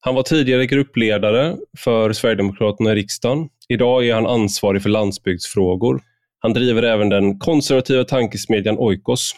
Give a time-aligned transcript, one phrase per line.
[0.00, 3.48] Han var tidigare gruppledare för Sverigedemokraterna i riksdagen.
[3.68, 6.02] Idag är han ansvarig för landsbygdsfrågor.
[6.38, 9.32] Han driver även den konservativa tankesmedjan Oikos.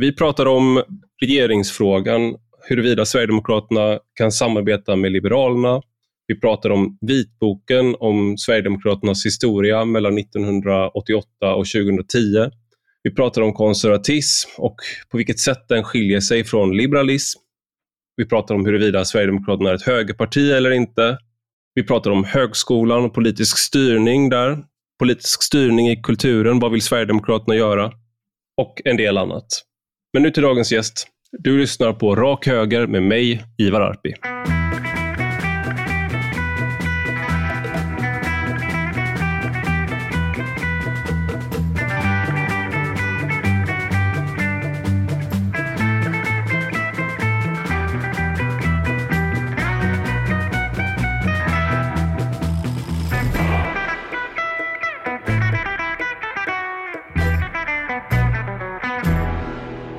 [0.00, 0.82] Vi pratar om
[1.20, 2.36] regeringsfrågan,
[2.68, 5.82] huruvida Sverigedemokraterna kan samarbeta med Liberalerna.
[6.26, 12.50] Vi pratar om vitboken om Sverigedemokraternas historia mellan 1988 och 2010.
[13.02, 14.76] Vi pratar om konservatism och
[15.10, 17.40] på vilket sätt den skiljer sig från liberalism.
[18.18, 21.18] Vi pratar om huruvida Sverigedemokraterna är ett högerparti eller inte.
[21.74, 24.58] Vi pratar om högskolan och politisk styrning där.
[24.98, 27.92] Politisk styrning i kulturen, vad vill Sverigedemokraterna göra?
[28.56, 29.46] Och en del annat.
[30.12, 31.06] Men nu till dagens gäst.
[31.32, 34.14] Du lyssnar på Rak Höger med mig, Ivar Arpi.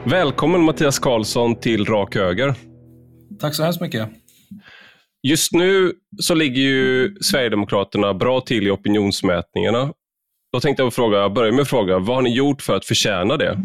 [0.10, 2.56] Välkommen Mattias Karlsson till Rak Höger.
[3.40, 4.10] Tack så hemskt mycket.
[5.28, 9.94] Just nu så ligger ju Sverigedemokraterna bra till i opinionsmätningarna.
[10.54, 13.38] Då tänkte jag fråga, börja med att fråga, vad har ni gjort för att förtjäna
[13.38, 13.58] det?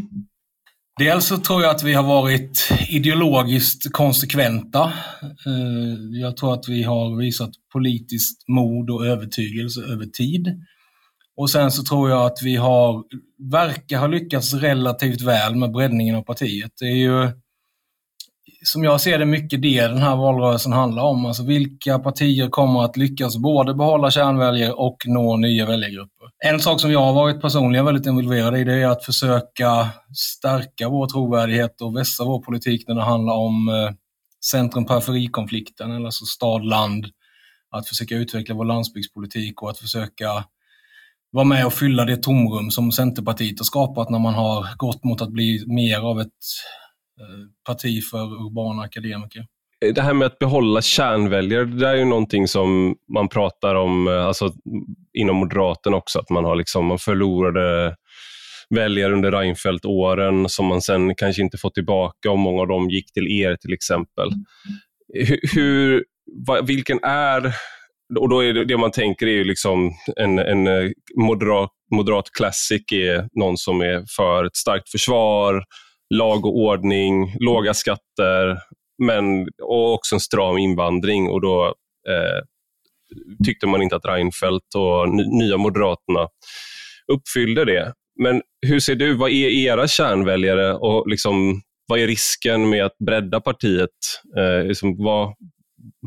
[0.98, 4.92] Dels så tror jag att vi har varit ideologiskt konsekventa.
[5.22, 10.46] Eh, jag tror att vi har visat politiskt mod och övertygelse över tid.
[11.36, 13.04] Och sen så tror jag att vi har,
[13.50, 16.72] verkar ha lyckats relativt väl med breddningen av partiet.
[16.80, 17.30] Det är ju,
[18.64, 21.26] som jag ser det, mycket det den här valrörelsen handlar om.
[21.26, 26.28] Alltså vilka partier kommer att lyckas både behålla kärnväljare och nå nya väljargrupper.
[26.44, 30.88] En sak som jag har varit personligen väldigt involverad i, det är att försöka stärka
[30.88, 33.94] vår trovärdighet och vässa vår politik när det handlar om eh,
[34.44, 37.06] centrum-periferikonflikten, alltså stad-land.
[37.70, 40.44] Att försöka utveckla vår landsbygdspolitik och att försöka
[41.34, 45.22] vara med och fylla det tomrum som Centerpartiet har skapat när man har gått mot
[45.22, 46.26] att bli mer av ett
[47.20, 49.46] eh, parti för urbana akademiker.
[49.94, 54.26] Det här med att behålla kärnväljare, det är ju någonting som man pratar om eh,
[54.26, 54.52] alltså,
[55.18, 57.96] inom Moderaterna också, att man, har liksom, man förlorade
[58.70, 63.12] väljare under Reinfeldt-åren som man sen kanske inte får tillbaka och många av dem gick
[63.12, 64.30] till er till exempel.
[65.14, 66.04] Hur, hur
[66.66, 67.54] vilken är
[68.20, 72.30] och då är det, det man tänker är ju liksom en, en eh, moderat, moderat
[72.38, 75.64] classic är någon som är för ett starkt försvar,
[76.14, 78.58] lag och ordning, låga skatter,
[78.98, 81.28] men och också en stram invandring.
[81.28, 81.74] Och då
[82.08, 82.44] eh,
[83.46, 86.28] tyckte man inte att Reinfeldt och Nya Moderaterna
[87.12, 87.92] uppfyllde det.
[88.22, 92.98] Men hur ser du, vad är era kärnväljare och liksom, vad är risken med att
[93.06, 93.90] bredda partiet?
[94.38, 95.34] Eh, liksom, vad,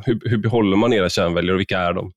[0.05, 2.11] hur, hur behåller man era kärnväljare och vilka är de?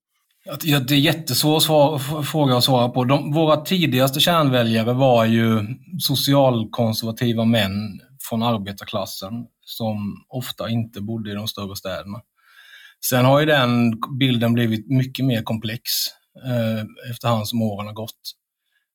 [0.45, 3.05] Ja, det är jättesvår svar, fråga att svara på.
[3.05, 5.67] De, våra tidigaste kärnväljare var ju
[5.99, 12.21] socialkonservativa män från arbetarklassen som ofta inte bodde i de större städerna.
[13.05, 15.83] Sen har ju den bilden blivit mycket mer komplex
[16.45, 18.35] eh, efterhand som åren har gått.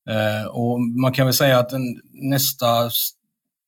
[0.10, 2.90] Eh, och man kan väl säga att den, nästa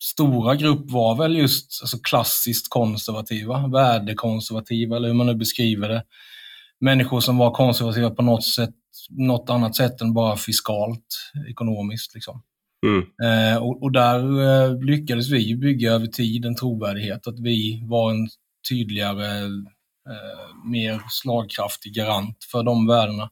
[0.03, 6.03] stora grupp var väl just alltså klassiskt konservativa, värdekonservativa eller hur man nu beskriver det.
[6.79, 8.75] Människor som var konservativa på något, sätt,
[9.09, 12.13] något annat sätt än bara fiskalt, ekonomiskt.
[12.13, 12.43] Liksom.
[12.85, 13.03] Mm.
[13.23, 18.11] Eh, och, och, där eh, lyckades vi bygga över tid en trovärdighet, att vi var
[18.11, 18.27] en
[18.69, 19.45] tydligare,
[20.09, 23.29] eh, mer slagkraftig garant för de värdena.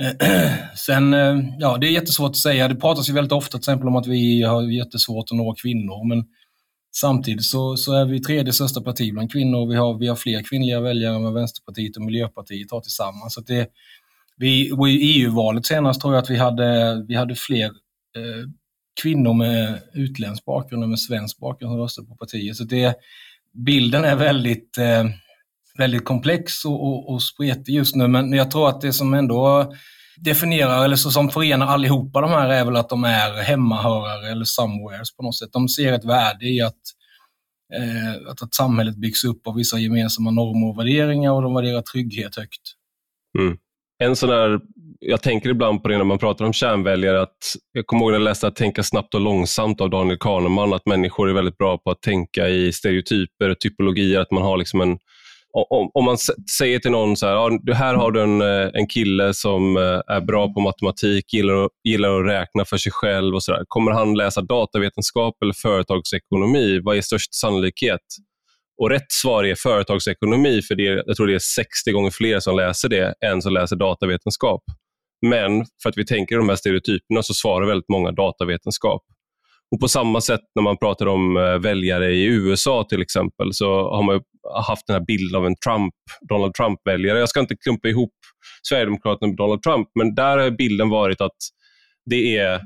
[0.76, 2.68] Sen, eh, ja, det är jättesvårt att säga.
[2.68, 6.08] Det pratas ju väldigt ofta till exempel om att vi har jättesvårt att nå kvinnor,
[6.08, 6.24] men
[6.96, 9.68] samtidigt så, så är vi tredje största parti bland kvinnor.
[9.68, 13.34] Vi har, vi har fler kvinnliga väljare än vad Vänsterpartiet och Miljöpartiet har tillsammans.
[13.34, 13.68] Så det,
[14.36, 18.48] vi, I EU-valet senast tror jag att vi hade, vi hade fler eh,
[19.02, 22.56] kvinnor med utländsk bakgrund än med svensk bakgrund som röstade på partiet.
[22.56, 22.94] Så det,
[23.52, 25.04] bilden är väldigt eh,
[25.80, 29.72] väldigt komplex och, och, och spretig just nu, men jag tror att det som ändå
[30.16, 34.44] definierar, eller så som förenar allihopa de här är väl att de är hemmahörare eller
[34.44, 35.52] somewheres på något sätt.
[35.52, 36.82] De ser ett värde i att,
[37.74, 41.82] eh, att, att samhället byggs upp av vissa gemensamma normer och värderingar och de värderar
[41.82, 42.60] trygghet högt.
[43.38, 43.56] Mm.
[44.02, 44.60] En sån här,
[45.00, 48.18] jag tänker ibland på det när man pratar om kärnväljare, att jag kommer ihåg när
[48.18, 51.78] jag läste att tänka snabbt och långsamt av Daniel Kahneman, att människor är väldigt bra
[51.78, 54.98] på att tänka i stereotyper, och typologier, att man har liksom en
[55.52, 56.16] om, om man
[56.58, 60.16] säger till någon så här, ja, här har du en, eh, en kille som eh,
[60.16, 63.64] är bra på matematik, gillar, gillar att räkna för sig själv och så där.
[63.68, 66.80] Kommer han läsa datavetenskap eller företagsekonomi?
[66.82, 68.00] Vad är störst sannolikhet?
[68.82, 72.40] Och rätt svar är företagsekonomi, för det är, jag tror det är 60 gånger fler
[72.40, 74.62] som läser det än som läser datavetenskap.
[75.26, 79.02] Men för att vi tänker de här stereotyperna så svarar väldigt många datavetenskap.
[79.70, 83.90] Och På samma sätt när man pratar om eh, väljare i USA till exempel, så
[83.90, 84.20] har man
[84.66, 85.94] haft den här bilden av en Trump,
[86.28, 87.18] Donald Trump-väljare.
[87.18, 88.14] Jag ska inte klumpa ihop
[88.62, 91.36] Sverigedemokraterna med Donald Trump, men där har bilden varit att
[92.06, 92.60] det är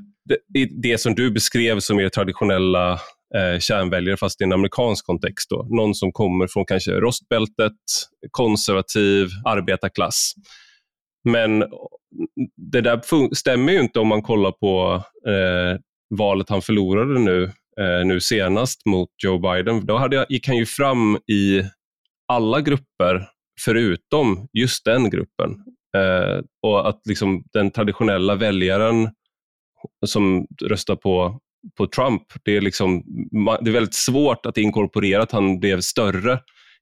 [0.49, 2.91] det, det som du beskrev som er traditionella
[3.35, 5.49] eh, kärnväljare, fast i en amerikansk kontext.
[5.49, 5.67] Då.
[5.69, 7.73] Någon som kommer från kanske rostbältet,
[8.31, 10.33] konservativ arbetarklass.
[11.29, 11.59] Men
[12.71, 15.79] det där stämmer ju inte om man kollar på eh,
[16.17, 19.85] valet han förlorade nu, Eh, nu senast mot Joe Biden.
[19.85, 21.63] Då hade, gick han ju fram i
[22.27, 23.29] alla grupper
[23.65, 25.51] förutom just den gruppen.
[25.97, 29.09] Eh, och att liksom den traditionella väljaren
[30.05, 31.39] som röstar på,
[31.77, 33.03] på Trump, det är, liksom,
[33.61, 36.39] det är väldigt svårt att inkorporera att han blev större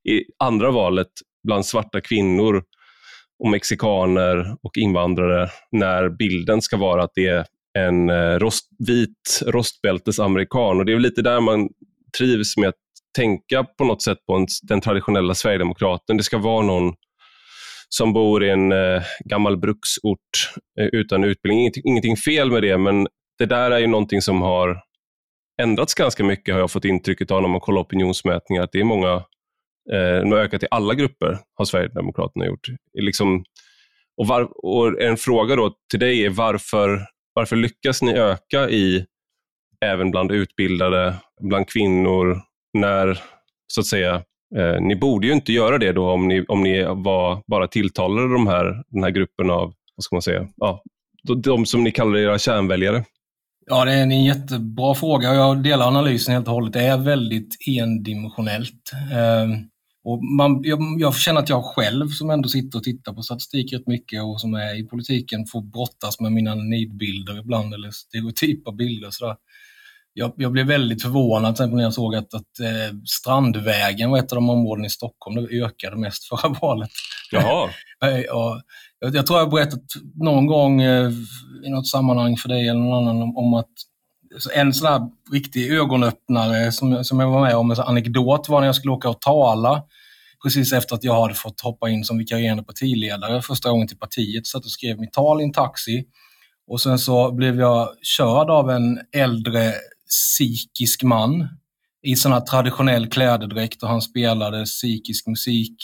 [0.10, 1.12] i andra valet
[1.44, 2.64] bland svarta kvinnor
[3.44, 7.46] och mexikaner och invandrare när bilden ska vara att det är
[7.80, 10.78] en eh, rost, vit rostbältesamerikan.
[10.78, 11.70] Och det är lite där man
[12.18, 12.76] trivs med att
[13.16, 16.18] tänka på något sätt på en, den traditionella Sverigedemokraten.
[16.18, 16.94] Det ska vara någon
[17.90, 20.20] som bor i en eh, gammal bruksort
[20.80, 21.60] eh, utan utbildning.
[21.60, 23.08] Ingenting, ingenting, fel med det, men
[23.40, 24.82] det där är ju någonting som har
[25.62, 28.64] ändrats ganska mycket, har jag fått intrycket av när man kollar opinionsmätningar.
[28.64, 29.14] Att det är många,
[29.92, 32.68] eh, har ökat i alla grupper, har Sverigedemokraterna gjort.
[33.02, 33.44] Liksom,
[34.18, 39.06] och, var, och en fråga då till dig är varför, varför lyckas ni öka i
[39.86, 42.42] även bland utbildade, bland kvinnor,
[42.74, 43.22] när
[43.68, 44.24] så att säga
[44.58, 48.34] Eh, ni borde ju inte göra det då om ni, om ni var, bara tilltalade
[48.34, 50.82] de här, den här gruppen av, vad ska man säga, ja,
[51.24, 53.04] de, de som ni kallar era kärnväljare.
[53.66, 56.74] Ja, det är en jättebra fråga och jag delar analysen helt och hållet.
[56.74, 58.92] Det är väldigt endimensionellt.
[59.12, 59.50] Eh,
[60.04, 63.74] och man, jag, jag känner att jag själv, som ändå sitter och tittar på statistik
[63.74, 68.72] rätt mycket och som är i politiken, får brottas med mina nidbilder ibland, eller stereotypa
[68.72, 69.10] bilder.
[69.12, 69.36] Sådär
[70.14, 74.32] jag, jag, blev väldigt förvånad till när jag såg att, att eh, Strandvägen var ett
[74.32, 76.90] av de områden i Stockholm där det ökade mest förra valet.
[77.32, 77.64] Jaha.
[78.34, 78.62] och,
[79.00, 79.84] jag, jag tror jag har berättat
[80.16, 81.12] någon gång eh,
[81.66, 83.72] i något sammanhang för dig eller någon annan om, om att
[84.56, 85.02] en sån här
[85.32, 89.10] riktig ögonöppnare som, som jag var med om, en anekdot var när jag skulle åka
[89.10, 89.84] och tala
[90.44, 94.48] precis efter att jag hade fått hoppa in som vikarierande partiledare första gången till partiet.
[94.48, 96.06] Så att jag skrev mitt tal i en taxi
[96.68, 99.74] och sen så blev jag körd av en äldre
[100.10, 101.48] psykisk man
[102.02, 105.76] i sån här traditionell klädedräkt och han spelade psykisk musik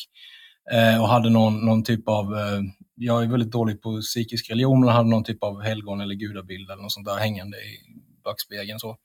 [0.74, 2.62] eh, och hade någon, någon typ av, eh,
[2.96, 6.16] jag är väldigt dålig på psykisk religion, men han hade någon typ av helgon eller
[6.16, 8.80] gudabild eller något sånt där hängande i backspegeln.
[8.80, 8.98] Så.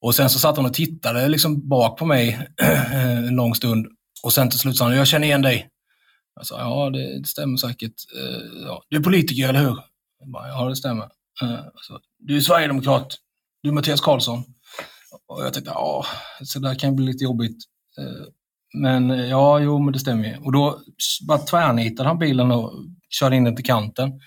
[0.00, 3.86] Och sen så satt han och tittade liksom bak på mig eh, en lång stund
[4.22, 5.68] och sen till slut sa han, jag känner igen dig.
[6.34, 7.94] Jag sa, ja det, det stämmer säkert.
[8.16, 8.82] Uh, ja.
[8.88, 9.78] Du är politiker, eller hur?
[10.18, 11.04] Jag bara, ja, det stämmer.
[11.42, 13.16] Uh, så, du är sverigedemokrat.
[13.62, 14.44] Du är Mattias Karlsson.
[15.28, 16.06] Och jag tänkte, ja,
[16.44, 17.56] så där kan bli lite jobbigt.
[17.98, 18.26] Uh,
[18.74, 20.36] men ja, jo, men det stämmer ju.
[20.36, 20.80] Och då
[21.28, 22.72] bara tvärnitade han bilen och
[23.08, 24.20] körde in den till kanten.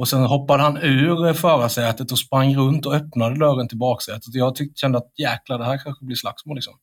[0.00, 4.34] Och sen hoppade han ur förarsätet och sprang runt och öppnade dörren till baksätet.
[4.34, 6.56] Jag tyckte, kände att jäklar, det här kanske blir slagsmål.
[6.56, 6.74] Liksom.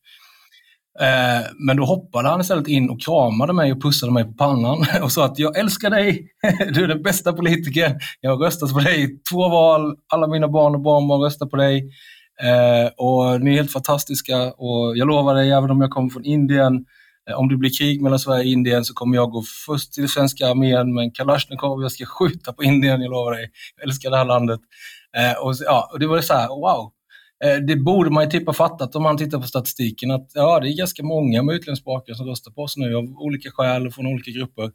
[0.99, 4.85] Eh, men då hoppade han istället in och kramade mig och pussade mig på pannan
[5.01, 6.27] och sa att jag älskar dig,
[6.73, 10.47] du är den bästa politikern, jag har röstat på dig i två val, alla mina
[10.47, 11.77] barn och barnbarn röstar på dig
[12.43, 16.25] eh, och ni är helt fantastiska och jag lovar dig, även om jag kommer från
[16.25, 16.85] Indien,
[17.35, 20.47] om det blir krig mellan Sverige och Indien så kommer jag gå först till svenska
[20.47, 24.17] armén med en Kalashnikov, jag ska skjuta på Indien, jag lovar dig, jag älskar det
[24.17, 24.59] här landet.
[25.41, 26.91] Och, ja, och det var så här, wow,
[27.43, 30.59] Eh, det borde man ju typ ha fattat om man tittar på statistiken att ja,
[30.59, 33.87] det är ganska många med utländsk bakgrund som röstar på oss nu av olika skäl
[33.87, 34.71] och från olika grupper.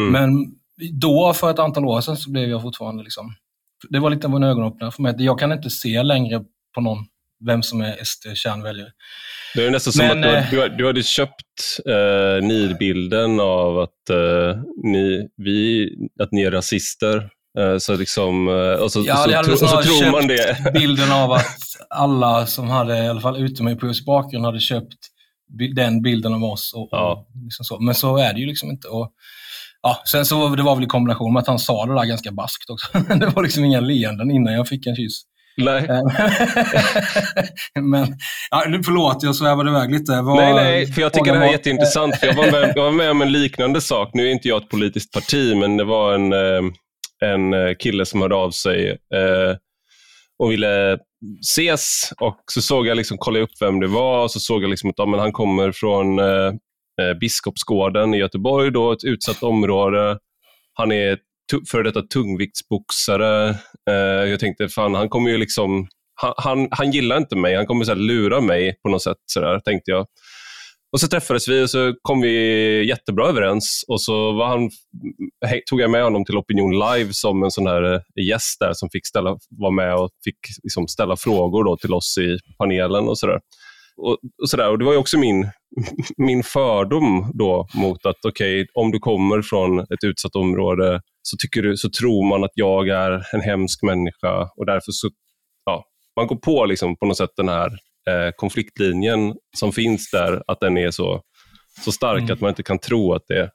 [0.00, 0.12] Mm.
[0.12, 0.54] Men
[1.00, 3.34] då, för ett antal år sedan, så blev jag fortfarande liksom...
[3.88, 5.14] Det var lite av en ögonöppnare för mig.
[5.18, 6.44] Jag kan inte se längre
[6.74, 6.98] på någon
[7.46, 8.90] vem som är SD-kärnväljare.
[9.54, 14.10] Det är nästan som Men, att du, eh, du, hade köpt eh, nidbilden av att,
[14.10, 15.88] eh, ni, vi,
[16.22, 19.82] att ni är rasister Eh, så liksom, eh, och så, ja, så, så, så, så
[19.82, 20.72] tror man det.
[20.74, 21.58] bilden av att
[21.90, 24.98] alla som hade, i alla fall utomeuropeisk bakgrund, hade köpt
[25.74, 26.72] den bilden av oss.
[26.74, 27.12] Och, ja.
[27.12, 27.80] och liksom så.
[27.80, 28.88] Men så är det ju liksom inte.
[28.88, 29.12] Och,
[29.82, 32.32] ja, sen så det var väl i kombination med att han sa det där ganska
[32.32, 32.98] baskt också.
[33.14, 35.22] det var liksom inga leenden innan jag fick en kyss.
[35.56, 35.84] Nej.
[35.84, 36.02] Eh,
[37.82, 38.06] men,
[38.50, 40.12] ja, förlåt, jag svävade iväg lite.
[40.12, 42.16] Var, nej, nej, för jag tycker det här är jätteintressant.
[42.16, 44.10] För jag, var med, jag var med om en liknande sak.
[44.14, 46.32] Nu är inte jag ett politiskt parti, men det var en
[47.20, 48.90] en eh, kille som hörde av sig.
[48.90, 49.56] Eh,
[50.38, 50.98] och ville
[51.40, 52.12] ses.
[52.20, 54.90] Och så såg jag, liksom, kollade upp vem det var och så såg jag liksom
[54.90, 56.46] att ja, men han kommer från eh,
[57.02, 60.18] eh Biskopsgården i Göteborg, då, ett utsatt område.
[60.74, 61.18] Han är
[61.70, 63.54] före detta tungviktsboxare.
[63.90, 65.88] Eh, jag tänkte, fan, han kommer ju liksom...
[66.14, 69.40] Han, han, han gillar inte mig, han kommer så lura mig på något sätt, så
[69.40, 70.06] där, tänkte jag.
[70.92, 73.84] Och så träffades vi och så kom vi jättebra överens.
[73.88, 74.70] Och så var han,
[75.66, 78.90] tog jag med honom till Opinion Live som en sån här eh, gäst där som
[78.90, 83.18] fick ställa, vara med och fick liksom ställa frågor då till oss i panelen och
[83.18, 83.40] sådär.
[83.96, 85.50] Och, och, så och Det var också min,
[86.16, 91.36] min fördom då mot att okej, okay, om du kommer från ett utsatt område så,
[91.36, 95.08] tycker du, så tror man att jag är en hemsk människa och därför så,
[95.64, 95.84] ja,
[96.16, 97.66] man går på liksom på något sätt den här
[98.08, 101.22] eh, konfliktlinjen som finns där, att den är så,
[101.84, 102.32] så stark mm.
[102.32, 103.50] att man inte kan tro att det är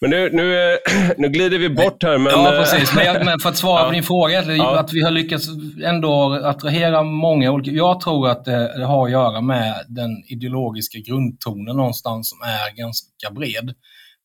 [0.00, 0.78] men nu, nu,
[1.18, 2.18] nu glider vi bort här.
[2.18, 2.94] Men, ja, precis.
[2.94, 4.78] Men, jag, men för att svara på din fråga, ja.
[4.78, 5.46] att vi har lyckats
[5.84, 7.70] ändå attrahera många olika...
[7.70, 12.76] Jag tror att det, det, har att göra med den ideologiska grundtonen någonstans som är
[12.76, 13.74] ganska bred.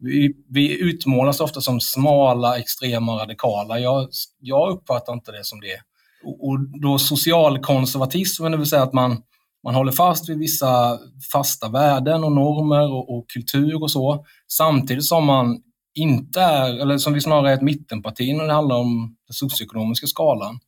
[0.04, 3.80] Vi, vi utmålas ofta som smala, extrema, radikala.
[3.80, 5.80] Jag, jag uppfattar inte det som det.
[6.24, 9.22] Och, och då socialkonservatismen, det vill säga att man
[9.64, 11.00] man håller fast vid vissa
[11.32, 15.60] fasta värden och normer och, och, kultur och så, samtidigt som man
[15.96, 20.08] inte är, eller som vi snarare är ett mittenparti när det handlar om den socioekonomiska
[20.08, 20.60] skalan.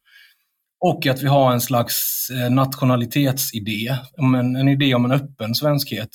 [0.80, 6.10] Och att vi har en slags eh, nationalitetsidé, en, en idé om en öppen svenskhet.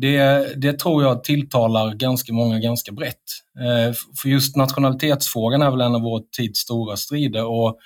[0.00, 3.24] Det, det tror jag tilltalar ganska många ganska brett.
[3.58, 7.78] Eh, för just nationalitetsfrågan är väl en av vår tids stora strider och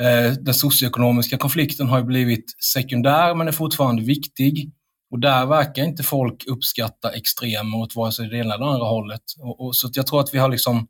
[0.00, 4.72] Eh, den socioekonomiska konflikten har blivit sekundär men är fortfarande viktig.
[5.10, 9.22] Och där verkar inte folk uppskatta extremer åt vare sig det ena eller andra hållet.
[9.38, 10.86] Och, och, så jag tror att vi har liksom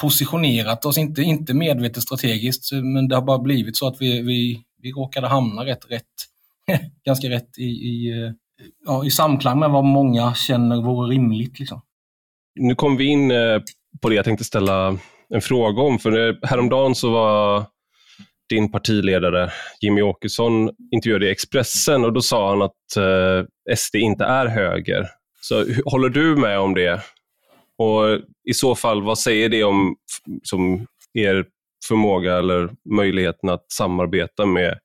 [0.00, 4.62] positionerat oss, inte, inte medvetet strategiskt, men det har bara blivit så att vi, vi,
[4.82, 6.04] vi råkade hamna rätt, rätt
[7.04, 8.32] ganska rätt i, i, eh,
[8.84, 11.58] ja, i samklang med vad många känner vore rimligt.
[11.58, 11.80] Liksom.
[12.60, 13.60] Nu kom vi in eh,
[14.02, 17.64] på det jag tänkte ställa en fråga om, för eh, häromdagen så var
[18.48, 24.24] din partiledare Jimmy Åkesson intervjuade i Expressen och då sa han att eh, SD inte
[24.24, 25.06] är höger.
[25.40, 27.00] Så håller du med om det?
[27.78, 28.20] Och
[28.50, 29.96] i så fall, vad säger det om
[30.42, 31.44] som er
[31.88, 34.78] förmåga eller möjligheten att samarbeta med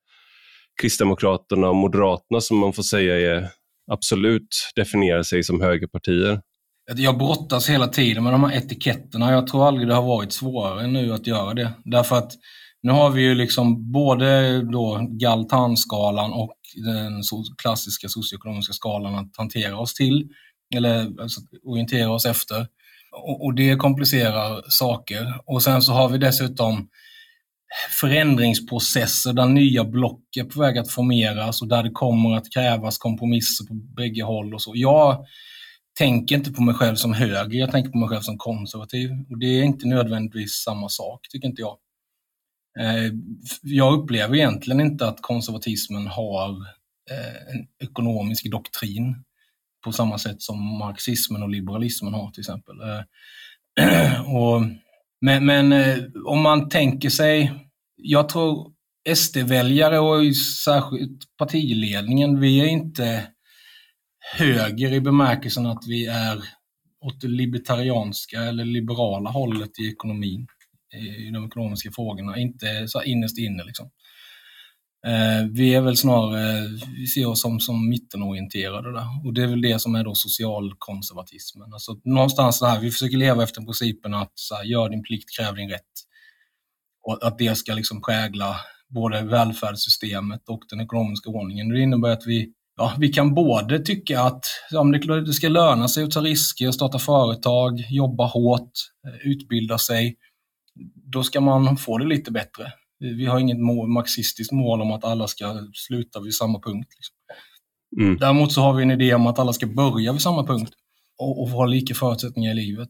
[0.81, 3.49] Kristdemokraterna och Moderaterna som man får säga är
[3.89, 6.41] absolut definierar sig som högerpartier?
[6.95, 9.31] Jag brottas hela tiden med de här etiketterna.
[9.31, 11.71] Jag tror aldrig det har varit svårare nu att göra det.
[11.85, 12.31] Därför att
[12.83, 17.21] nu har vi ju liksom både då Galtan-skalan och den
[17.61, 20.29] klassiska socioekonomiska skalan att hantera oss till,
[20.75, 22.67] eller alltså, orientera oss efter.
[23.11, 25.41] Och, och det komplicerar saker.
[25.45, 26.89] Och sen så har vi dessutom
[28.01, 32.97] förändringsprocesser där nya block är på väg att formeras och där det kommer att krävas
[32.97, 34.71] kompromisser på bägge håll och så.
[34.75, 35.25] Jag
[35.97, 39.09] tänker inte på mig själv som höger, jag tänker på mig själv som konservativ.
[39.29, 41.77] Och det är inte nödvändigtvis samma sak, tycker inte jag.
[42.79, 43.11] Eh,
[43.61, 46.49] jag upplever egentligen inte att konservatismen har
[47.11, 49.23] eh, en ekonomisk doktrin
[49.83, 52.75] på samma sätt som marxismen och liberalismen har till exempel.
[53.79, 54.61] Eh, och,
[55.21, 57.51] men, men eh, om man tänker sig,
[57.95, 58.73] jag tror
[59.15, 63.27] SD-väljare och särskilt partiledningen, vi är inte
[64.37, 66.43] höger i bemärkelsen att vi är
[67.01, 70.47] åt det libertarianska eller liberala hållet i ekonomin
[71.27, 73.63] i de ekonomiska frågorna, inte så innerst inne.
[73.63, 73.89] Liksom.
[75.07, 79.05] Eh, vi är väl snarare, vi ser oss som, som mittenorienterade där.
[79.25, 81.73] och det är väl det som är då socialkonservatismen.
[81.73, 85.55] Alltså, någonstans här, vi försöker leva efter principen att så här, gör din plikt, kräv
[85.55, 85.93] din rätt.
[87.03, 88.55] Och att det ska liksom prägla
[88.89, 91.69] både välfärdssystemet och den ekonomiska ordningen.
[91.69, 94.83] Det innebär att vi, ja, vi kan både tycka att ja,
[95.25, 98.71] det ska löna sig att ta risker, starta företag, jobba hårt,
[99.07, 100.15] eh, utbilda sig,
[101.11, 102.73] då ska man få det lite bättre.
[102.99, 106.93] Vi har inget mål, marxistiskt mål om att alla ska sluta vid samma punkt.
[106.95, 107.15] Liksom.
[107.97, 108.17] Mm.
[108.17, 110.73] Däremot så har vi en idé om att alla ska börja vid samma punkt
[111.17, 112.89] och, och ha lika förutsättningar i livet.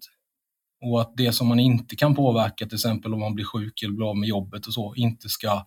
[0.85, 3.93] Och att det som man inte kan påverka, till exempel om man blir sjuk eller
[3.93, 5.65] blir av med jobbet och så, inte ska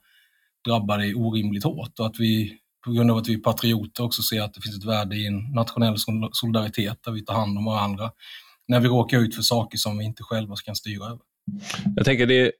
[0.64, 1.98] drabba dig orimligt hårt.
[1.98, 4.78] Och att vi, på grund av att vi är patrioter, också ser att det finns
[4.78, 5.96] ett värde i en nationell
[6.32, 8.10] solidaritet där vi tar hand om varandra
[8.68, 11.20] när vi råkar ut för saker som vi inte själva kan styra över.
[11.96, 12.52] Jag tänker det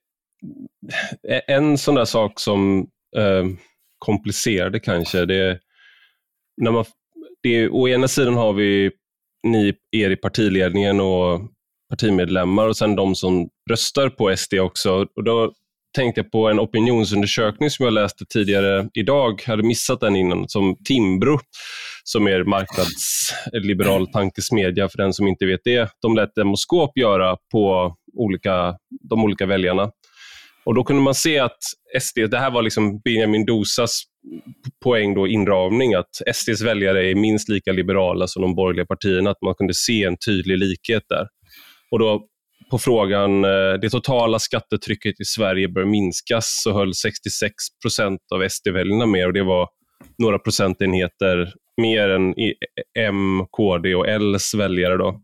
[1.46, 3.44] en sån där sak som eh,
[3.98, 5.24] komplicerade det kanske.
[5.24, 5.58] Det,
[6.62, 6.84] när man,
[7.42, 8.90] det, å ena sidan har vi
[9.46, 11.40] ni, er i partiledningen och
[11.90, 15.06] partimedlemmar och sen de som röstar på SD också.
[15.16, 15.52] Och då
[15.96, 20.48] tänkte jag på en opinionsundersökning som jag läste tidigare idag, jag hade missat den innan,
[20.48, 21.38] som Timbro,
[22.04, 25.90] som är marknadsliberal tankesmedja för den som inte vet det.
[26.02, 28.76] De lät Demoskop göra på olika,
[29.10, 29.90] de olika väljarna.
[30.64, 31.58] Och Då kunde man se att
[32.00, 34.02] SD, det här var liksom Benjamin Dosas
[34.84, 39.42] poäng då, inramning, att SDs väljare är minst lika liberala som de borgerliga partierna, att
[39.42, 41.26] man kunde se en tydlig likhet där.
[41.90, 42.28] Och då
[42.70, 47.52] på frågan, eh, det totala skattetrycket i Sverige bör minskas, så höll 66
[47.82, 49.68] procent av SD-väljarna med och det var
[50.18, 52.54] några procentenheter mer än i
[52.98, 54.96] M, KD och Ls väljare.
[54.96, 55.20] Då.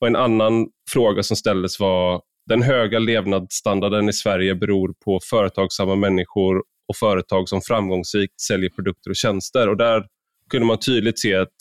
[0.00, 5.94] Och en annan fråga som ställdes var, den höga levnadsstandarden i Sverige beror på företagsamma
[5.94, 9.68] människor och företag som framgångsrikt säljer produkter och tjänster.
[9.68, 10.06] Och Där
[10.50, 11.54] kunde man tydligt se att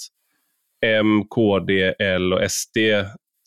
[0.85, 2.77] M, KD, L och SD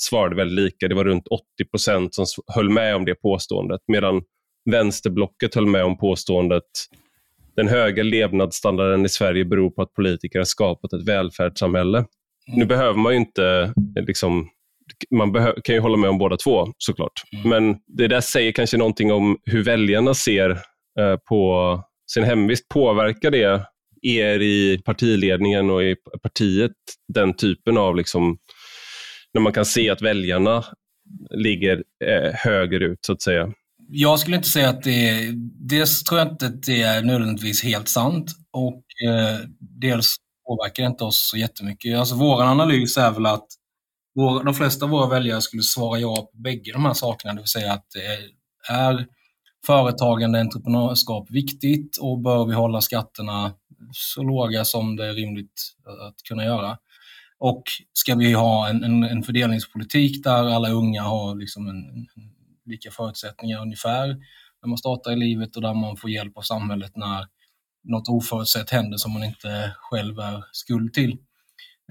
[0.02, 0.88] svarade väldigt lika.
[0.88, 4.22] Det var runt 80 procent som höll med om det påståendet, medan
[4.70, 6.64] vänsterblocket höll med om påståendet
[7.56, 11.98] den höga levnadsstandarden i Sverige beror på att politiker har skapat ett välfärdssamhälle.
[11.98, 12.58] Mm.
[12.58, 14.48] Nu behöver man ju inte eh, liksom,
[15.10, 15.32] man
[15.64, 17.22] kan ju hålla med om båda två såklart.
[17.32, 17.48] Mm.
[17.48, 20.50] Men det där säger kanske någonting om hur väljarna ser
[21.00, 22.68] eh, på sin hemvist.
[22.68, 23.66] Påverkar det
[24.02, 26.72] er i partiledningen och i partiet,
[27.14, 28.38] den typen av, liksom,
[29.34, 30.64] när man kan se att väljarna
[31.30, 33.52] ligger eh, höger ut så att säga?
[33.88, 35.32] Jag skulle inte säga att det är,
[35.68, 40.16] dels tror jag inte att det är nödvändigtvis helt sant och eh, dels
[40.48, 41.98] påverkar det inte oss så jättemycket.
[41.98, 43.46] Alltså vår analys är väl att
[44.16, 47.40] vår, de flesta av våra väljare skulle svara ja på bägge de här sakerna, det
[47.40, 48.06] vill säga att det
[48.72, 49.06] är
[49.66, 53.52] företagande entreprenörskap viktigt och bör vi hålla skatterna
[53.92, 55.62] så låga som det är rimligt
[56.08, 56.78] att kunna göra.
[57.38, 62.06] Och ska vi ha en, en, en fördelningspolitik där alla unga har liksom en, en,
[62.64, 64.06] lika förutsättningar ungefär
[64.62, 67.26] när man startar i livet och där man får hjälp av samhället när
[67.84, 71.18] något oförutsett händer som man inte själv är skuld till.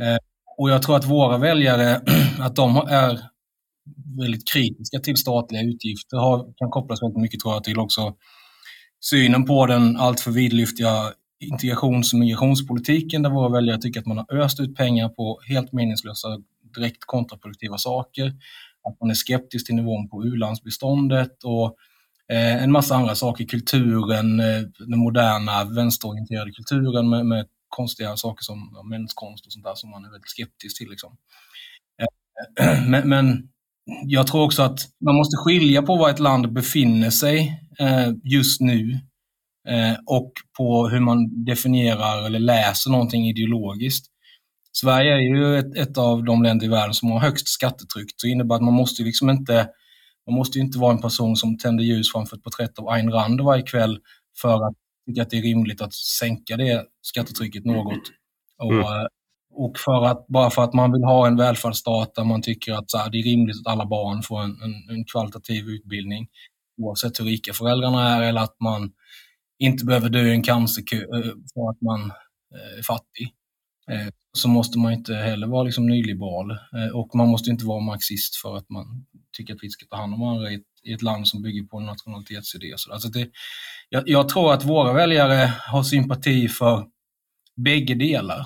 [0.01, 0.17] Eh,
[0.57, 2.01] och jag tror att våra väljare,
[2.39, 3.19] att de är
[4.19, 8.15] väldigt kritiska till statliga utgifter har, kan kopplas väldigt mycket tror jag till också
[8.99, 14.37] synen på den alltför vidlyftiga integrations och migrationspolitiken där våra väljare tycker att man har
[14.37, 16.27] öst ut pengar på helt meningslösa,
[16.75, 18.33] direkt kontraproduktiva saker.
[18.89, 21.75] Att man är skeptisk till nivån på u-landsbeståndet och
[22.31, 23.45] eh, en massa andra saker.
[23.45, 29.75] Kulturen, eh, den moderna vänsterorienterade kulturen med, med konstiga saker som menskonst och sånt där
[29.75, 30.89] som man är väldigt skeptisk till.
[30.89, 31.17] Liksom.
[32.01, 33.49] Eh, men, men,
[34.05, 38.61] jag tror också att man måste skilja på var ett land befinner sig eh, just
[38.61, 38.99] nu
[39.67, 44.05] eh, och på hur man definierar eller läser någonting ideologiskt.
[44.71, 48.07] Sverige är ju ett, ett, av de länder i världen som har högst skattetryck.
[48.23, 49.69] Det innebär att man måste liksom inte,
[50.27, 53.41] man måste inte vara en person som tänder ljus framför ett porträtt av Ayn Rand
[53.41, 53.99] varje kväll
[54.41, 54.75] för att
[55.05, 58.01] tycka att det är rimligt att sänka det skattetrycket något.
[58.57, 58.85] Och, mm.
[58.85, 59.07] Eh,
[59.53, 62.91] och för att, bara för att man vill ha en välfärdsstat där man tycker att
[62.91, 66.27] så här, det är rimligt att alla barn får en, en, en kvalitativ utbildning
[66.77, 68.91] oavsett hur rika föräldrarna är eller att man
[69.59, 72.01] inte behöver dö i en cancerkö eh, för att man
[72.55, 73.31] eh, är fattig.
[74.33, 76.51] Så måste man inte heller vara liksom nyliberal
[76.93, 79.05] och man måste inte vara marxist för att man
[79.37, 81.63] tycker att vi ska ta hand om varandra i ett, i ett land som bygger
[81.63, 82.73] på en nationalitetsidé.
[82.77, 83.29] Så alltså det,
[83.89, 86.85] jag, jag, tror att våra väljare har sympati för
[87.55, 88.45] bägge delar.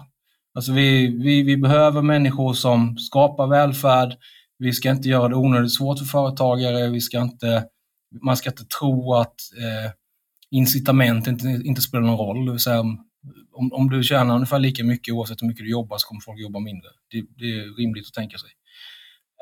[0.54, 4.18] Alltså vi, vi, vi behöver människor som skapar välfärd.
[4.58, 6.90] Vi ska inte göra det onödigt svårt för företagare.
[6.90, 7.66] Vi ska inte,
[8.22, 9.92] man ska inte tro att eh,
[10.52, 12.46] incitament inte, inte spelar någon roll.
[12.46, 12.80] Det vill säga,
[13.52, 16.40] om, om du tjänar ungefär lika mycket oavsett hur mycket du jobbar så kommer folk
[16.40, 16.90] jobba mindre.
[17.12, 18.50] Det, det är rimligt att tänka sig.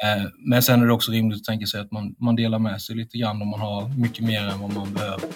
[0.04, 2.82] Eh, men sen är det också rimligt att tänka sig att man, man delar med
[2.82, 5.30] sig lite grann om man har mycket mer än vad man behöver.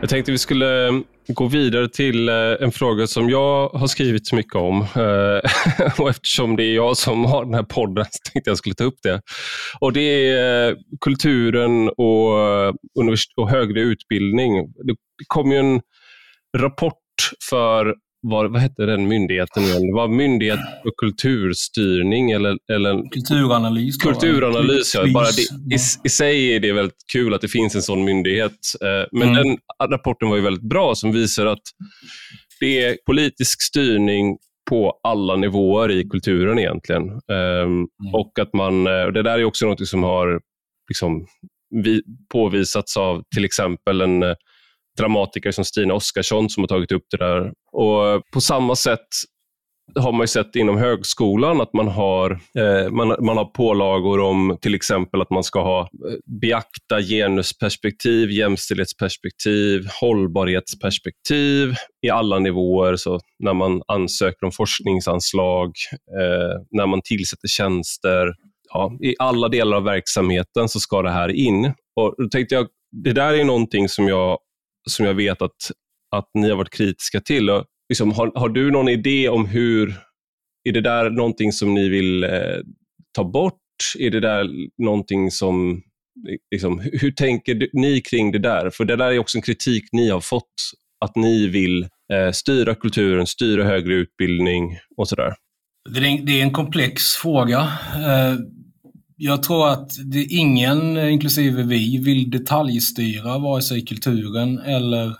[0.00, 0.92] Jag tänkte vi skulle eh,
[1.28, 4.80] gå vidare till eh, en fråga som jag har skrivit så mycket om.
[5.98, 8.84] och eftersom det är jag som har den här podden så tänkte jag skulle ta
[8.84, 9.20] upp det.
[9.80, 12.32] Och Det är kulturen och,
[13.36, 14.72] och högre utbildning.
[14.84, 14.94] Det
[15.26, 15.80] kom ju en
[16.58, 16.96] rapport
[17.50, 19.86] för vad, vad hette den myndigheten igen?
[19.86, 23.96] Det var Myndighet för kulturstyrning eller, eller Kulturanalys.
[23.96, 25.06] Kulturanalys, ja.
[25.14, 28.52] Bara det, i, I sig är det väldigt kul att det finns en sån myndighet.
[28.80, 29.34] Eh, men mm.
[29.34, 29.58] den
[29.90, 31.62] rapporten var ju väldigt bra som visar att
[32.60, 34.36] det är politisk styrning
[34.70, 37.02] på alla nivåer i kulturen egentligen.
[37.02, 37.88] Um, mm.
[38.12, 40.40] Och att man, eh, det där är också något som har
[40.88, 41.26] liksom,
[41.84, 42.02] vi,
[42.32, 44.34] påvisats av till exempel en eh,
[45.00, 47.52] dramatiker som Stina Oskarsson som har tagit upp det där.
[47.72, 49.08] Och På samma sätt
[49.94, 54.58] har man ju sett inom högskolan att man har, eh, man, man har pålagor om
[54.60, 61.74] till exempel att man ska ha eh, beakta genusperspektiv, jämställdhetsperspektiv, hållbarhetsperspektiv
[62.06, 62.96] i alla nivåer.
[62.96, 65.66] Så när man ansöker om forskningsanslag,
[66.20, 68.34] eh, när man tillsätter tjänster,
[68.72, 71.64] ja, i alla delar av verksamheten så ska det här in.
[71.96, 72.66] Och då tänkte jag,
[73.04, 74.38] det där är någonting som jag,
[74.90, 75.70] som jag vet att,
[76.16, 77.50] att ni har varit kritiska till.
[77.50, 79.94] Och liksom, har, har du någon idé om hur,
[80.68, 82.30] är det där någonting som ni vill eh,
[83.12, 83.54] ta bort?
[83.98, 84.50] Är det där
[84.82, 85.82] någonting som,
[86.50, 88.70] liksom, hur tänker ni kring det där?
[88.70, 90.54] För det där är också en kritik ni har fått,
[91.04, 95.34] att ni vill eh, styra kulturen, styra högre utbildning och sådär.
[95.90, 97.58] Det är, det är en komplex fråga.
[97.94, 98.34] Eh,
[99.22, 105.16] jag tror att det, ingen, inklusive vi, vill detaljstyra vare sig kulturen eller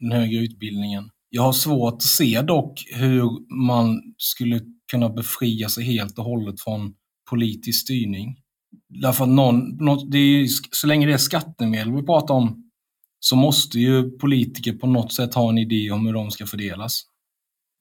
[0.00, 1.10] den högre utbildningen.
[1.30, 6.60] Jag har svårt att se dock hur man skulle kunna befria sig helt och hållet
[6.60, 6.94] från
[7.30, 8.36] politisk styrning.
[9.02, 12.70] Därför att någon, det är, så länge det är skattemedel vi pratar om
[13.20, 17.02] så måste ju politiker på något sätt ha en idé om hur de ska fördelas.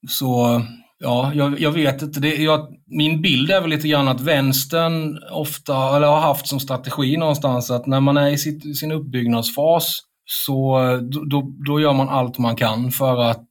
[0.09, 0.61] Så
[1.03, 2.19] ja, jag, jag vet inte.
[2.19, 6.59] Det, jag, min bild är väl lite grann att vänstern ofta, eller har haft som
[6.59, 10.79] strategi någonstans att när man är i sitt, sin uppbyggnadsfas så
[11.29, 13.47] då, då gör man allt man kan för att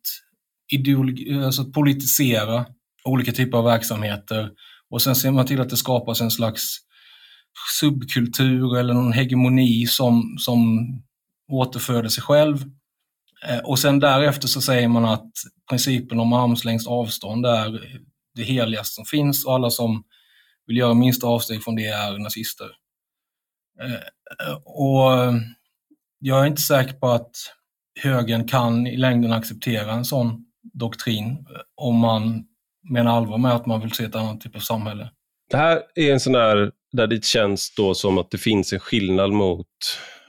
[0.72, 2.66] ideologi, alltså politisera
[3.04, 4.50] olika typer av verksamheter
[4.90, 6.76] och sen ser man till att det skapas en slags
[7.80, 10.88] subkultur eller någon hegemoni som, som
[11.52, 12.64] återföder sig själv.
[13.48, 15.30] Eh, och sen därefter så säger man att
[15.68, 17.98] principen om armslängds avstånd är
[18.34, 20.04] det heligaste som finns och alla som
[20.66, 22.68] vill göra minsta avsteg från det är nazister.
[23.80, 25.34] Eh, och eh,
[26.18, 27.36] jag är inte säker på att
[28.00, 32.44] högern kan i längden acceptera en sån doktrin om man
[32.90, 35.10] menar allvar med att man vill se ett annat typ av samhälle.
[35.50, 38.80] Det här är en sån där, där det känns då som att det finns en
[38.80, 39.66] skillnad mot,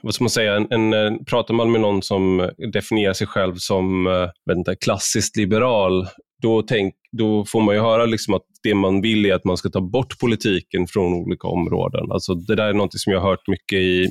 [0.04, 3.26] vad ska man säga, en, en, eh, pratar man med någon som eh, definierar sig
[3.26, 6.06] själv som eh, inte, klassiskt liberal,
[6.42, 9.56] då, tänk, då får man ju höra liksom att det man vill är att man
[9.56, 12.12] ska ta bort politiken från olika områden.
[12.12, 14.08] Alltså det där är något som jag har hört mycket i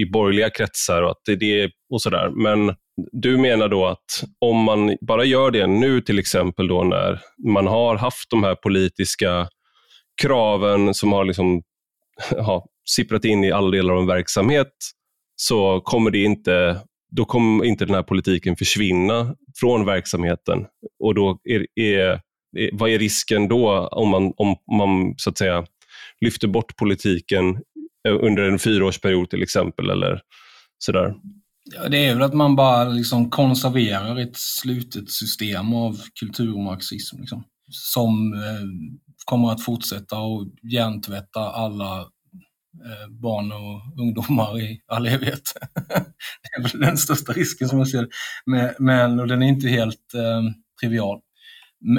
[0.00, 2.30] i borgerliga kretsar och att det det och sådär.
[2.30, 2.74] Men
[3.12, 7.66] du menar då att om man bara gör det nu till exempel då när man
[7.66, 9.48] har haft de här politiska
[10.22, 11.62] kraven som har liksom,
[12.30, 14.72] ja, sipprat in i alla delar av en verksamhet
[15.42, 16.80] så kommer det inte
[17.16, 20.66] då kommer inte den här politiken försvinna från verksamheten.
[21.04, 22.20] Och då är, är,
[22.72, 25.66] vad är risken då om man, om man så att säga
[26.20, 27.48] lyfter bort politiken
[28.08, 29.90] eh, under en fyraårsperiod till exempel.
[29.90, 30.20] Eller
[30.78, 31.14] sådär.
[31.74, 37.20] Ja, det är väl att man bara liksom konserverar ett slutet system av kulturmarxism.
[37.20, 38.66] Liksom, som eh,
[39.24, 42.06] kommer att fortsätta och hjärntvätta alla
[42.84, 45.42] Eh, barn och ungdomar i all evighet.
[46.42, 48.74] det är väl den största risken som jag ser det.
[48.78, 50.42] Men, och den är inte helt eh,
[50.80, 51.20] trivial.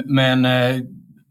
[0.04, 0.82] Men eh,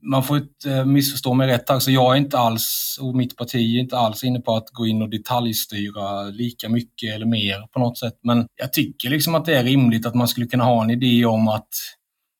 [0.01, 1.69] man får inte eh, missförstå mig rätt.
[1.69, 4.69] här, så jag är inte alls, och mitt parti är inte alls inne på att
[4.69, 8.19] gå in och detaljstyra lika mycket eller mer på något sätt.
[8.23, 11.25] Men jag tycker liksom att det är rimligt att man skulle kunna ha en idé
[11.25, 11.69] om att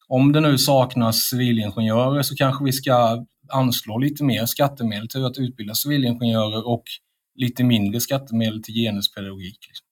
[0.08, 5.38] om det nu saknas civilingenjörer så kanske vi ska anslå lite mer skattemedel till att
[5.38, 6.84] utbilda civilingenjörer och
[7.36, 9.58] lite mindre skattemedel till genuspedagogik.
[9.68, 9.88] Liksom.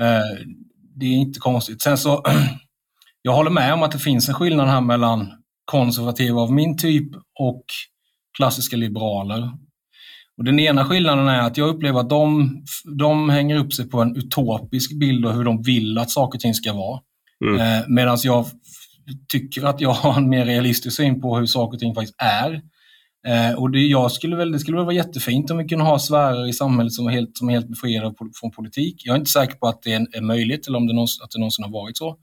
[0.00, 0.46] Eh,
[0.94, 1.82] det är inte konstigt.
[1.82, 2.24] Sen så,
[3.22, 5.32] jag håller med om att det finns en skillnad här mellan
[5.64, 7.08] konservativa av min typ
[7.40, 7.64] och
[8.36, 9.50] klassiska liberaler.
[10.38, 12.50] Och den ena skillnaden är att jag upplever att de,
[12.98, 16.40] de hänger upp sig på en utopisk bild av hur de vill att saker och
[16.40, 17.00] ting ska vara.
[17.44, 17.60] Mm.
[17.60, 18.46] Eh, Medan jag
[19.32, 22.62] tycker att jag har en mer realistisk syn på hur saker och ting faktiskt är.
[23.26, 25.98] Eh, och det, jag skulle väl, det skulle väl vara jättefint om vi kunde ha
[25.98, 29.02] sfärer i samhället som är helt, som är helt befriade från politik.
[29.04, 31.30] Jag är inte säker på att det är, är möjligt eller om det, någonsin, att
[31.30, 32.16] det någonsin har varit så.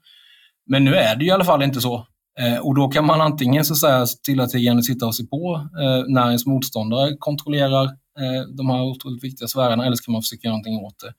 [0.66, 2.08] Men nu är det i alla fall inte så.
[2.40, 6.04] Eh, och då kan man antingen så att säga stillatigande sitta och se på eh,
[6.08, 7.84] när ens motståndare kontrollerar
[8.20, 11.14] eh, de här otroligt viktiga sfärerna eller så kan man försöka göra någonting åt det.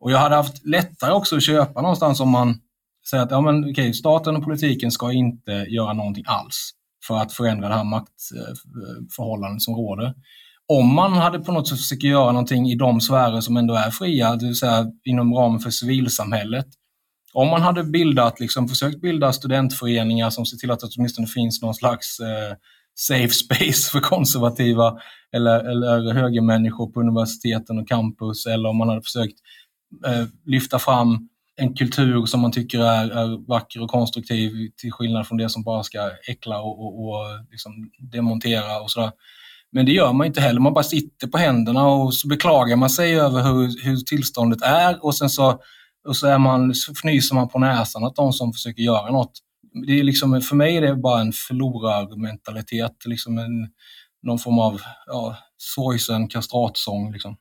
[0.00, 2.54] Och jag hade haft lättare också att köpa någonstans om man
[3.10, 6.72] säger att ja, men, okay, staten och politiken ska inte göra någonting alls
[7.06, 10.14] för att förändra det här maktförhållandet eh, som råder.
[10.66, 13.90] Om man hade på något sätt försökt göra någonting i de sfärer som ändå är
[13.90, 16.66] fria, det vill säga inom ramen för civilsamhället,
[17.32, 21.62] om man hade bildat, liksom, försökt bilda studentföreningar som ser till att det åtminstone finns
[21.62, 22.56] någon slags eh,
[22.94, 24.98] safe space för konservativa
[25.32, 29.36] eller, eller högermänniskor på universiteten och campus, eller om man hade försökt
[30.06, 31.28] eh, lyfta fram
[31.60, 35.62] en kultur som man tycker är, är vacker och konstruktiv till skillnad från det som
[35.62, 39.10] bara ska äckla och, och, och liksom demontera och sådär.
[39.72, 40.60] Men det gör man inte heller.
[40.60, 45.04] Man bara sitter på händerna och så beklagar man sig över hur, hur tillståndet är
[45.04, 45.60] och sen så,
[46.08, 49.32] och så, är man, så fnyser man på näsan att de som försöker göra något.
[49.86, 53.68] Det är liksom, för mig är det bara en förlorarmentalitet, liksom en,
[54.22, 57.12] någon form av ja, sorgsen kastratsång.
[57.12, 57.36] Liksom.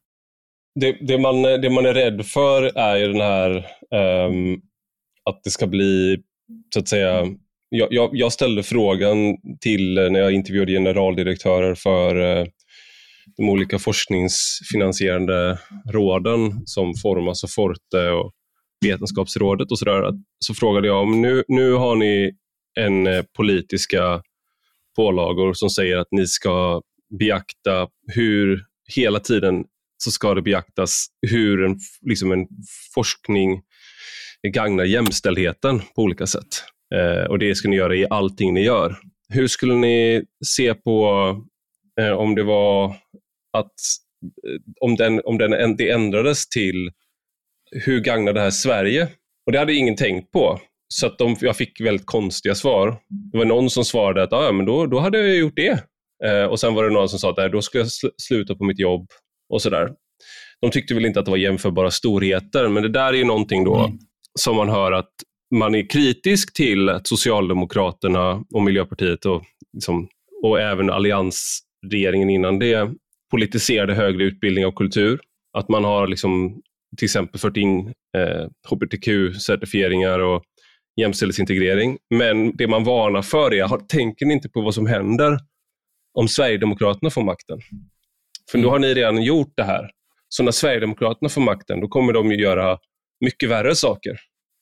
[0.80, 4.62] Det, det, man, det man är rädd för är ju den här um,
[5.30, 6.18] att det ska bli,
[6.74, 7.28] så att säga,
[7.70, 9.18] jag, jag, jag, ställde frågan
[9.62, 12.46] till eh, när jag intervjuade generaldirektörer för eh,
[13.38, 18.32] de olika forskningsfinansierande råden som Formas och Forte och
[18.86, 20.12] Vetenskapsrådet och sådär.
[20.40, 22.32] Så frågade jag om nu, nu har ni
[22.80, 24.22] en eh, politiska
[24.96, 26.82] pålagor som säger att ni ska
[27.20, 29.66] beakta hur hela tiden
[29.98, 32.48] så ska det beaktas hur en, liksom en
[32.96, 33.62] forskning
[34.48, 36.64] gagnar jämställdheten på olika sätt.
[36.96, 38.96] Eh, och Det ska ni göra i allting ni gör.
[39.30, 41.36] Hur skulle ni se på
[42.02, 42.96] eh, om det var
[43.58, 43.74] att
[44.48, 46.92] eh, om, den, om den, det ändrades till
[47.72, 49.08] hur gagnar det här Sverige?
[49.46, 50.60] Och Det hade ingen tänkt på.
[50.94, 52.98] Så att de, jag fick väldigt konstiga svar.
[53.32, 55.84] Det var någon som svarade att ah, ja, men då, då hade jag gjort det.
[56.26, 58.64] Eh, och Sen var det någon som sa att då ska jag sl sluta på
[58.64, 59.08] mitt jobb
[59.50, 59.90] och sådär.
[60.62, 63.64] De tyckte väl inte att det var jämförbara storheter, men det där är ju någonting
[63.64, 64.00] då mm
[64.40, 65.12] som man hör att
[65.56, 70.08] man är kritisk till att Socialdemokraterna och Miljöpartiet och, liksom,
[70.44, 72.90] och även alliansregeringen innan det
[73.32, 75.20] politiserade högre utbildning och kultur.
[75.58, 76.62] Att man har liksom,
[76.98, 80.44] till exempel fört in eh, hbtq-certifieringar och
[81.02, 81.98] jämställdhetsintegrering.
[82.16, 85.40] Men det man varnar för är, tänker ni inte på vad som händer
[86.14, 87.60] om Sverigedemokraterna får makten?
[88.52, 89.90] För då har ni redan gjort det här.
[90.30, 92.78] Så när Sverigedemokraterna får makten, då kommer de ju göra
[93.26, 94.20] mycket värre saker.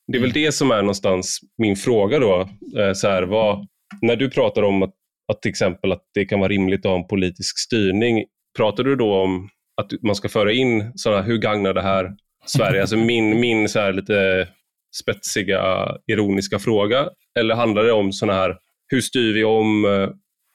[0.08, 0.43] Det är väl mm.
[0.43, 2.50] det som är någonstans min fråga då.
[2.78, 3.67] Eh, så här, vad,
[4.02, 4.93] när du pratar om att,
[5.32, 8.26] att till exempel att det kan vara rimligt att ha en politisk styrning,
[8.58, 9.50] pratar du då om
[9.82, 12.15] att man ska föra in sådana, hur gagnar det här
[12.46, 12.82] Sverige?
[12.82, 14.48] Alltså min, min så här lite
[14.96, 17.10] spetsiga, ironiska fråga.
[17.39, 20.10] Eller handlar det om sådana här, hur styr vi om, eh,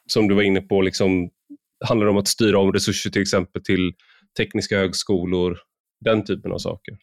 [0.09, 1.31] som du var inne på, liksom,
[1.85, 3.93] handlar det om att styra om resurser till exempel till
[4.39, 5.59] tekniska högskolor,
[6.05, 6.95] den typen av saker.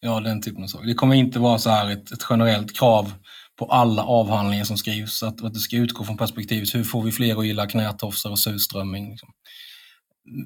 [0.00, 0.86] Ja, den typen av saker.
[0.86, 3.12] Det kommer inte vara så här ett, ett generellt krav
[3.58, 7.12] på alla avhandlingar som skrivs, att, att det ska utgå från perspektivet hur får vi
[7.12, 9.10] fler att gilla knätofsar och surströmming.
[9.10, 9.28] Liksom.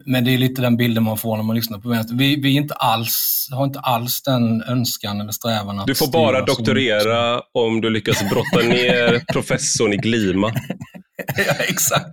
[0.07, 2.15] Men det är lite den bilden man får när man lyssnar på vänster.
[2.15, 6.45] Vi, vi inte alls, har inte alls den önskan eller strävan att Du får bara
[6.45, 7.43] doktorera som...
[7.53, 10.47] om du lyckas brotta ner professorn i Glima.
[11.37, 12.07] ja, exakt.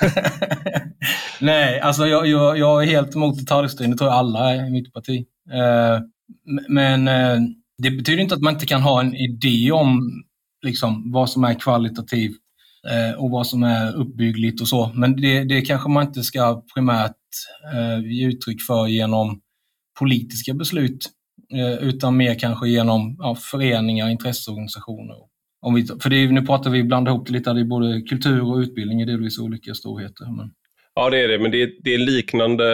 [1.40, 3.90] Nej, alltså jag, jag, jag, är helt emot detaljstyrning.
[3.92, 5.24] Det tror jag alla är i mitt parti.
[5.52, 6.00] Eh,
[6.68, 7.38] men eh,
[7.82, 10.22] det betyder inte att man inte kan ha en idé om
[10.62, 12.36] liksom, vad som är kvalitativt
[12.90, 14.92] eh, och vad som är uppbyggligt och så.
[14.94, 17.16] Men det, det kanske man inte ska primärt
[17.74, 19.40] eh, ge uttryck för genom
[19.98, 21.10] politiska beslut,
[21.54, 25.16] eh, utan mer kanske genom ja, föreningar, intresseorganisationer
[25.62, 28.42] om vi, för det, nu pratar vi ibland ihop det lite, det är både kultur
[28.42, 30.36] och utbildning i delvis olika storheter.
[30.36, 30.50] Men...
[30.94, 32.64] Ja, det är det, men det är, det är liknande,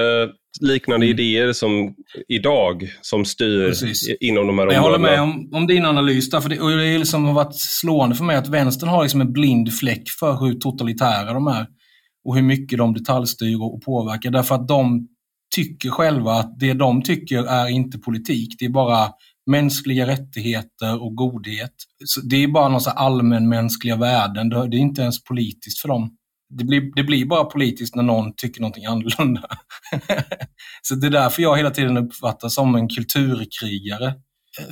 [0.61, 1.19] liknande mm.
[1.19, 1.95] idéer som
[2.29, 4.17] idag som styr Precis.
[4.21, 4.73] inom de här områdena.
[4.73, 7.35] Jag håller med om, om din analys, där, för det, och det är liksom har
[7.35, 11.47] varit slående för mig att vänstern har liksom en blind fläck för hur totalitära de
[11.47, 11.67] är
[12.25, 14.31] och hur mycket de detaljstyr och påverkar.
[14.31, 15.09] Därför att de
[15.55, 19.09] tycker själva att det de tycker är inte politik, det är bara
[19.51, 21.75] mänskliga rättigheter och godhet.
[22.05, 26.18] Så det är bara några allmänmänskliga värden, det är inte ens politiskt för dem.
[26.49, 29.49] Det blir, det blir bara politiskt när någon tycker någonting annorlunda.
[30.83, 34.15] så det är därför jag hela tiden uppfattas som en kulturkrigare.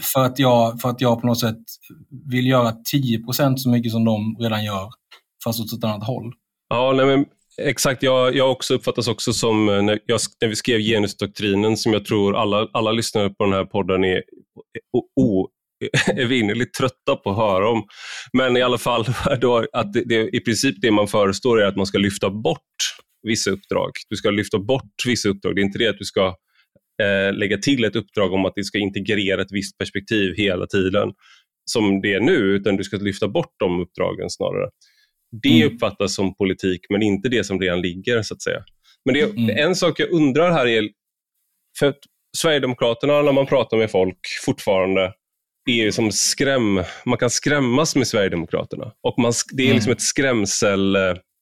[0.01, 1.59] För att jag, för att jag på något sätt
[2.31, 4.89] vill göra 10% så mycket som de redan gör,
[5.45, 6.33] fast åt ett annat håll.
[6.69, 7.25] Ja, nej men
[7.63, 11.93] Exakt, jag, jag också uppfattas också som, eh, när, jag, när vi skrev genusdoktrinen, som
[11.93, 14.23] jag tror alla, alla lyssnare på den här podden är
[15.21, 15.49] o,
[16.17, 17.85] evinnerligt trötta på att höra om.
[18.33, 19.05] Men i alla fall,
[19.41, 22.61] då, att det, det, i princip det man föreslår är att man ska lyfta bort
[23.23, 23.91] vissa uppdrag.
[24.09, 25.55] Du ska lyfta bort vissa uppdrag.
[25.55, 26.27] Det är inte det att du ska
[27.03, 31.13] eh, lägga till ett uppdrag om att det ska integrera ett visst perspektiv hela tiden,
[31.71, 34.71] som det är nu, utan du ska lyfta bort de uppdragen snarare.
[35.43, 35.75] Det mm.
[35.75, 38.65] uppfattas som politik, men inte det som redan ligger, så att säga.
[39.05, 39.69] Men det, mm.
[39.69, 40.89] en sak jag undrar här är,
[41.79, 41.99] för att
[42.37, 45.13] Sverigedemokraterna, när man pratar med folk fortfarande,
[45.67, 48.93] är som skräm, man kan skrämmas med Sverigedemokraterna.
[49.03, 49.97] Och man, det är liksom mm.
[49.97, 50.97] ett skrämsel...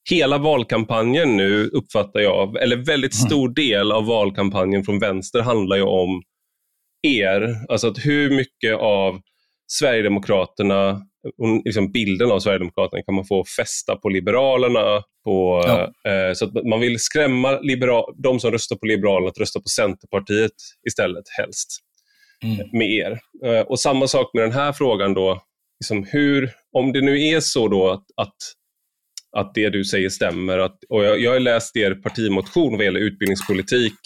[0.09, 3.27] Hela valkampanjen nu uppfattar jag, eller väldigt mm.
[3.27, 6.23] stor del av valkampanjen från vänster handlar ju om
[7.07, 7.55] er.
[7.69, 9.21] Alltså att hur mycket av
[9.67, 11.01] Sverigedemokraterna,
[11.65, 15.03] liksom bilden av Sverigedemokraterna kan man få fästa på Liberalerna.
[15.23, 16.11] På, ja.
[16.11, 19.67] eh, så att man vill skrämma liberal, de som röstar på Liberalerna att rösta på
[19.67, 20.51] Centerpartiet
[20.87, 21.69] istället, helst,
[22.43, 22.69] mm.
[22.71, 23.19] med er.
[23.45, 25.41] Eh, och samma sak med den här frågan då.
[25.79, 28.35] Liksom hur, om det nu är så då att, att,
[29.37, 32.99] att det du säger stämmer, att, och jag, jag har läst er partimotion vad gäller
[32.99, 33.99] utbildningspolitik,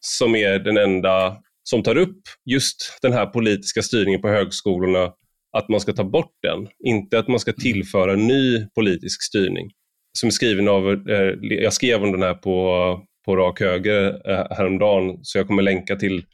[0.00, 5.12] som är den enda som tar upp just den här politiska styrningen på högskolorna,
[5.56, 6.68] att man ska ta bort den.
[6.84, 9.70] Inte att man ska tillföra ny politisk styrning.
[10.18, 15.18] Som skriven av, eh, jag skrev om den här på, på rak höger eh, häromdagen,
[15.22, 16.24] så jag kommer länka till,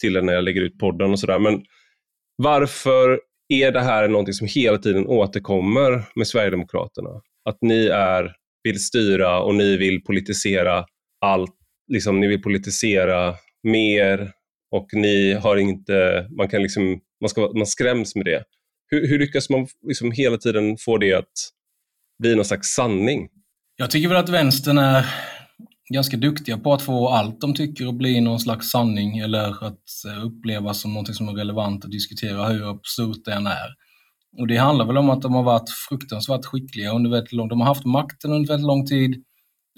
[0.00, 1.38] till det när jag lägger ut podden och sådär.
[1.38, 1.62] Men
[2.36, 7.10] varför är det här någonting som hela tiden återkommer med Sverigedemokraterna?
[7.48, 8.32] Att ni är,
[8.64, 10.84] vill styra och ni vill politisera
[11.20, 11.54] allt.
[11.92, 14.32] Liksom, ni vill politisera mer
[14.70, 18.44] och ni har inte, man, kan liksom, man, ska, man skräms med det.
[18.90, 21.32] Hur, hur lyckas man liksom hela tiden få det att
[22.22, 23.28] bli någon slags sanning?
[23.76, 25.06] Jag tycker väl att vänstern är
[25.92, 30.04] ganska duktiga på att få allt de tycker att bli någon slags sanning eller att
[30.06, 33.74] eh, upplevas som något som är relevant att diskutera hur absurt det än är.
[34.38, 37.60] Och det handlar väl om att de har varit fruktansvärt skickliga under väldigt lång De
[37.60, 39.24] har haft makten under väldigt lång tid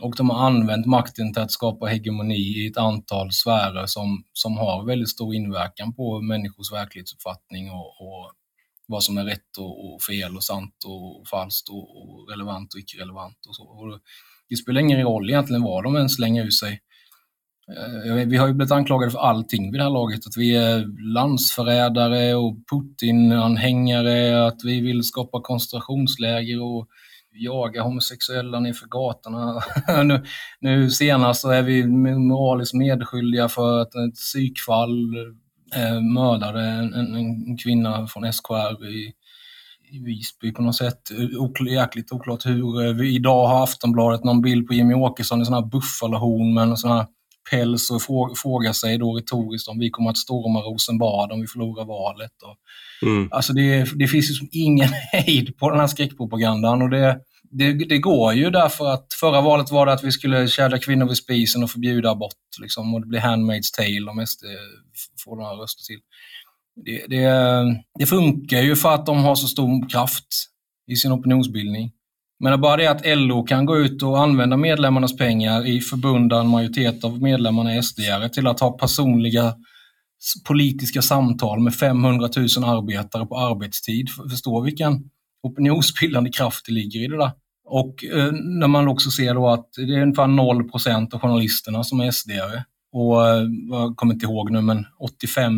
[0.02, 4.56] och de har använt makten till att skapa hegemoni i ett antal sfärer som, som
[4.56, 8.32] har väldigt stor inverkan på människors verklighetsuppfattning och, och
[8.86, 12.80] vad som är rätt och, och, fel och sant och falskt och, och relevant och
[12.80, 13.46] icke-relevant.
[13.48, 13.62] Och så.
[13.62, 14.00] Och
[14.48, 16.80] det spelar ingen roll egentligen vad de än slänger ur sig.
[17.76, 20.26] Eh, vi har ju blivit anklagade för allting vid det här laget.
[20.26, 26.88] Att vi är landsförrädare och Putin-anhängare, att vi vill skapa koncentrationsläger och
[27.30, 29.62] jaga homosexuella nerför gatorna.
[30.04, 30.24] nu,
[30.60, 35.16] nu senast så är vi moraliskt medskyldiga för att ett psykfall
[35.76, 39.12] eh, mördade en, en, en, kvinna från SKR i,
[39.90, 41.00] i Visby på något sätt.
[41.70, 42.94] jäkligt oklart hur.
[42.94, 46.76] Vi, idag har Aftonbladet någon bild på Jimmy Åkesson i sån här buffalahorn med en
[46.76, 47.06] sån här
[47.50, 48.02] päls och
[48.38, 52.32] frågar sig då retoriskt om vi kommer att storma Rosenbad om vi förlorar valet.
[52.42, 52.56] Och,
[53.08, 53.28] mm.
[53.32, 57.20] Alltså det, det finns ju ingen hejd på den här skräckpropagandan och det,
[57.50, 61.08] det, det, går ju därför att förra valet var det att vi skulle kära kvinnor
[61.08, 62.32] vid spisen och förbjuda abort.
[62.60, 64.44] Liksom, och det blir Handmaid's Tale om SD
[65.24, 66.00] får några röster till.
[66.84, 67.30] Det, det,
[67.98, 70.26] det, funkar ju för att de har så stor kraft
[70.90, 71.92] i sin opinionsbildning.
[72.40, 76.40] Men bara det att LO kan gå ut och använda medlemmarnas pengar i förbund där
[76.40, 79.54] en majoritet av medlemmarna är sd till att ha personliga
[80.46, 84.08] politiska samtal med 500 000 arbetare på arbetstid.
[84.30, 85.10] Förstå vilken
[85.42, 87.30] opinionsbildande kraft det ligger i det där.
[87.64, 92.00] Och eh, när man också ser då att det är ungefär 0% av journalisterna som
[92.00, 92.30] är sd
[92.92, 95.52] och eh, jag kommer inte ihåg nu, men 85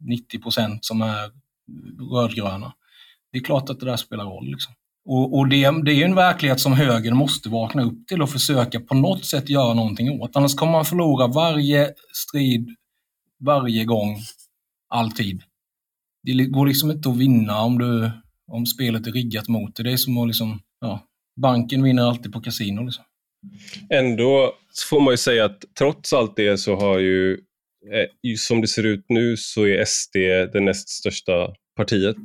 [0.00, 1.30] 90 procent som är
[2.14, 2.72] rödgröna.
[3.32, 4.50] Det är klart att det där spelar roll.
[4.50, 4.74] Liksom.
[5.04, 8.80] Och, och det, det, är en verklighet som högern måste vakna upp till och försöka
[8.80, 10.36] på något sätt göra någonting åt.
[10.36, 12.76] Annars kommer man förlora varje strid,
[13.40, 14.16] varje gång,
[14.88, 15.42] alltid.
[16.22, 18.10] Det går liksom inte att vinna om, du,
[18.46, 19.84] om spelet är riggat mot dig.
[19.84, 21.00] Det är som att liksom, ja,
[21.40, 22.82] banken vinner alltid på kasino.
[22.82, 23.04] Liksom.
[23.90, 24.52] Ändå
[24.90, 27.38] får man ju säga att trots allt det så har ju,
[27.92, 30.16] Eh, som det ser ut nu, så är SD
[30.52, 32.16] det näst största partiet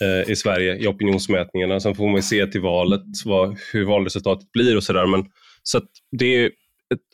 [0.00, 1.80] eh, i Sverige i opinionsmätningarna.
[1.80, 5.06] Sen får man se till valet vad, hur valresultatet blir och sådär.
[5.62, 6.50] Så att det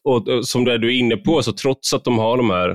[0.05, 2.71] och, och, som det du är inne på, så trots att de har de här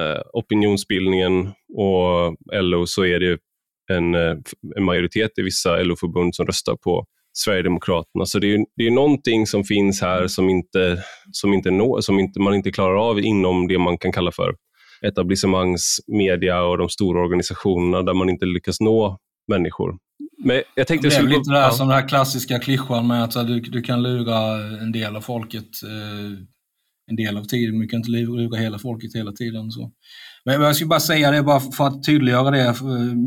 [0.00, 3.38] eh, opinionsbildningen och LO så är det
[3.90, 4.36] en, eh,
[4.76, 8.26] en majoritet i vissa LO-förbund som röstar på Sverigedemokraterna.
[8.26, 12.18] Så det är, det är någonting som finns här som, inte, som, inte nå, som
[12.18, 14.54] inte, man inte klarar av inom det man kan kalla för
[15.02, 19.18] etablissemangsmedia och de stora organisationerna där man inte lyckas nå
[19.48, 19.96] människor.
[20.44, 21.70] Men jag tänkte det är lite det ja.
[21.70, 25.82] som den här klassiska klyschan med att du, du kan lura en del av folket
[25.82, 26.38] eh,
[27.06, 29.70] en del av tiden, men du kan inte lura hela folket hela tiden.
[29.70, 29.92] Så.
[30.44, 32.74] Men jag skulle bara säga det bara för att tydliggöra det,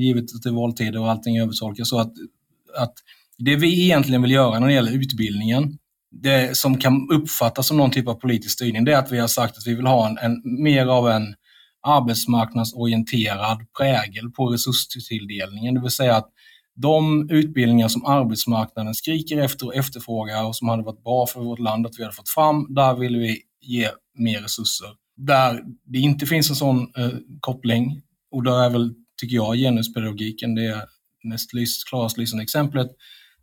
[0.04, 2.14] givet att det är valtider och allting övertolkas, så att,
[2.78, 2.94] att
[3.38, 5.78] det vi egentligen vill göra när det gäller utbildningen,
[6.12, 9.28] det som kan uppfattas som någon typ av politisk styrning, det är att vi har
[9.28, 11.36] sagt att vi vill ha en, en mer av en
[11.88, 15.74] arbetsmarknadsorienterad prägel på resurstilldelningen.
[15.74, 16.30] Det vill säga att
[16.76, 21.60] de utbildningar som arbetsmarknaden skriker efter och efterfrågar och som hade varit bra för vårt
[21.60, 24.88] land att vi hade fått fram, där vill vi ge mer resurser.
[25.18, 27.10] Där det inte finns en sån eh,
[27.40, 28.02] koppling,
[28.32, 30.86] och där är väl, tycker jag, genuspedagogiken det
[31.24, 31.50] mest
[31.90, 32.88] klarast lysande exemplet,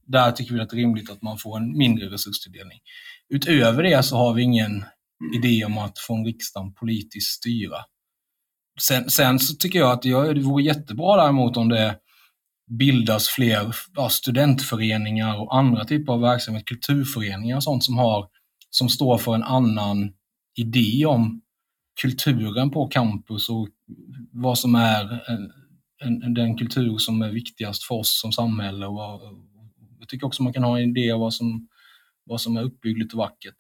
[0.07, 2.79] där tycker vi att det är rimligt att man får en mindre resurstilldelning.
[3.29, 4.85] Utöver det så har vi ingen
[5.35, 7.79] idé om att från riksdagen politiskt styra.
[8.81, 11.99] Sen, sen så tycker jag att det vore jättebra däremot om det
[12.79, 18.29] bildas fler ja, studentföreningar och andra typer av verksamhet, kulturföreningar och sånt som, har,
[18.71, 20.13] som står för en annan
[20.59, 21.41] idé om
[22.03, 23.69] kulturen på campus och
[24.33, 28.87] vad som är en, en, den kultur som är viktigast för oss som samhälle.
[28.87, 29.21] Och, vad,
[30.03, 31.69] jag tycker också man kan ha en idé av vad som,
[32.25, 33.55] vad som är uppbyggligt och vackert.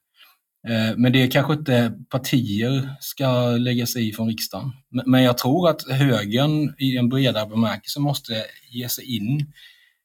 [0.68, 4.72] Eh, men det kanske inte partier ska lägga sig i från riksdagen.
[5.06, 9.52] Men jag tror att högern i en bredare bemärkelse måste ge sig in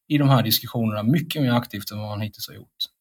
[0.08, 2.97] i de här diskussionerna mycket mer aktivt än vad man hittills har gjort.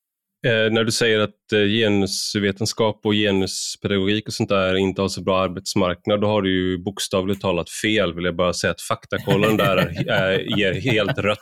[0.47, 5.23] Eh, när du säger att eh, genusvetenskap och genuspedagogik och sånt där inte har så
[5.23, 9.57] bra arbetsmarknad, då har du ju bokstavligt talat fel, vill jag bara säga att faktakollen
[9.57, 9.77] där
[10.09, 11.39] är, ger helt rött.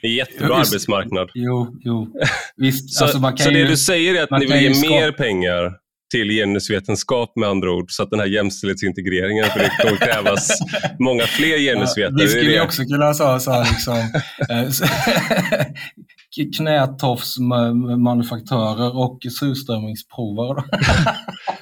[0.00, 1.30] Det är jättebra jo, arbetsmarknad.
[1.34, 2.14] Jo, jo.
[2.56, 5.72] Visst, så, alltså så det du säger är att ni vill ge mer pengar
[6.10, 10.48] till genusvetenskap med andra ord, så att den här jämställdhetsintegreringen, för det kommer krävas
[10.98, 12.14] många fler genusvetare.
[12.18, 13.98] Ja, det skulle vi också kunna säga så här, liksom,
[14.50, 14.70] eh,
[16.56, 20.64] knätofsmanufaktörer och surströmmingsprovare.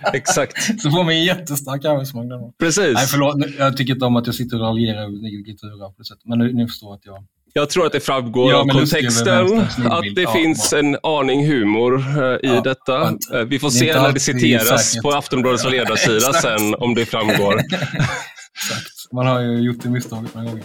[0.13, 0.83] Exakt.
[0.83, 2.53] Så får man en jättestark arbetsmarknad.
[2.59, 2.95] Precis.
[2.95, 3.37] Nej, förlåt.
[3.59, 6.25] Jag tycker inte om att jag sitter och raljerar över det sättet.
[6.25, 7.25] Men ni förstår att jag...
[7.57, 10.79] Jag tror att det framgår ja, av kontexten att det ja, finns bra.
[10.79, 13.11] en aning humor uh, i ja, detta.
[13.35, 17.55] Uh, vi får se när det citeras på Aftonbladets ledarsida sen om det framgår.
[17.61, 19.13] Exakt.
[19.13, 20.65] Man har ju gjort det misstaget några gånger.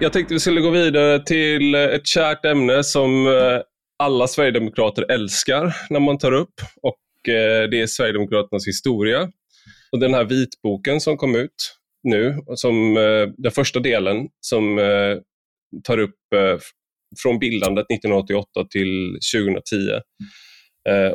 [0.00, 3.32] Jag tänkte vi skulle gå vidare till ett kärt ämne som eh,
[3.98, 9.28] alla Sverigedemokrater älskar när man tar upp och eh, det är Sverigedemokraternas historia.
[9.92, 11.77] Och Den här vitboken som kom ut
[12.08, 15.16] nu, som eh, den första delen som eh,
[15.84, 16.58] tar upp eh,
[17.22, 19.76] från bildandet 1988 till 2010.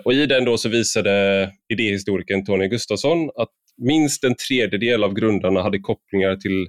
[0.03, 3.49] Och I den då så visade idéhistorikern Tony Gustafsson att
[3.81, 6.67] minst en tredjedel av grundarna hade kopplingar till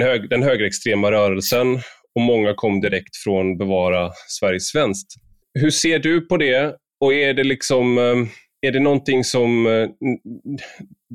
[0.00, 1.74] hög, den högerextrema rörelsen
[2.14, 5.14] och många kom direkt från Bevara Sverige svenskt.
[5.54, 7.98] Hur ser du på det och är det liksom
[8.66, 9.66] är det någonting som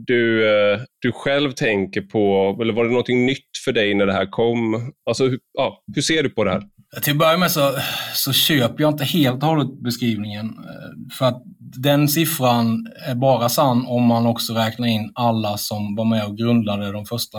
[0.06, 4.14] du, eh, du själv tänker på eller var det någonting nytt för dig när det
[4.14, 4.92] här kom?
[5.10, 6.64] Alltså, ja, hur ser du på det här?
[7.04, 7.72] Till att börja med så,
[8.14, 10.46] så köper jag inte helt och hållet beskrivningen.
[10.46, 11.44] Eh, för att
[11.82, 16.38] den siffran är bara sann om man också räknar in alla som var med och
[16.38, 17.38] grundade de första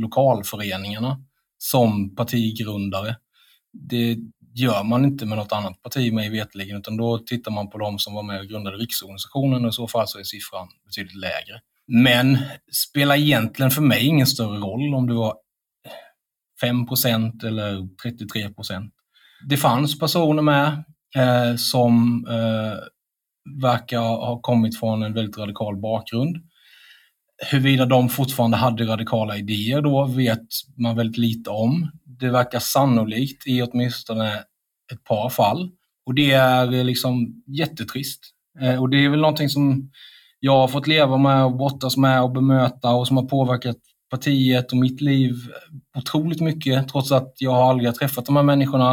[0.00, 1.18] lokalföreningarna
[1.58, 3.16] som partigrundare.
[3.90, 4.16] Det
[4.54, 7.98] gör man inte med något annat parti mig vetligen, utan då tittar man på de
[7.98, 11.60] som var med och grundade riksorganisationen och i så fall så är siffran betydligt lägre.
[11.86, 12.38] Men
[12.88, 15.34] spelar egentligen för mig ingen större roll om det var
[16.62, 18.90] 5% eller 33%
[19.48, 20.84] Det fanns personer med
[21.16, 22.78] eh, som eh,
[23.62, 26.36] verkar ha kommit från en väldigt radikal bakgrund.
[27.50, 31.90] Huruvida de fortfarande hade radikala idéer då vet man väldigt lite om.
[32.04, 34.34] Det verkar sannolikt i åtminstone
[34.92, 35.70] ett par fall.
[36.06, 38.20] Och det är eh, liksom jättetrist.
[38.60, 39.90] Eh, och det är väl någonting som
[40.40, 43.76] jag har fått leva med och brottas med och bemöta och som har påverkat
[44.10, 45.34] partiet och mitt liv
[45.98, 48.92] otroligt mycket, trots att jag aldrig har träffat de här människorna.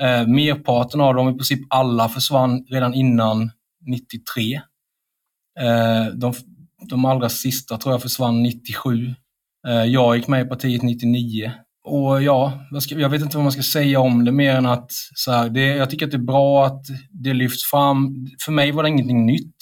[0.00, 3.50] Eh, merparten av dem, i princip alla, försvann redan innan
[3.86, 4.54] 93.
[5.60, 6.34] Eh, de,
[6.88, 9.14] de allra sista tror jag försvann 97.
[9.66, 11.52] Eh, jag gick med i partiet 99.
[11.84, 15.32] Och ja, jag vet inte vad man ska säga om det mer än att så
[15.32, 18.26] här, det, jag tycker att det är bra att det lyfts fram.
[18.44, 19.56] För mig var det ingenting nytt.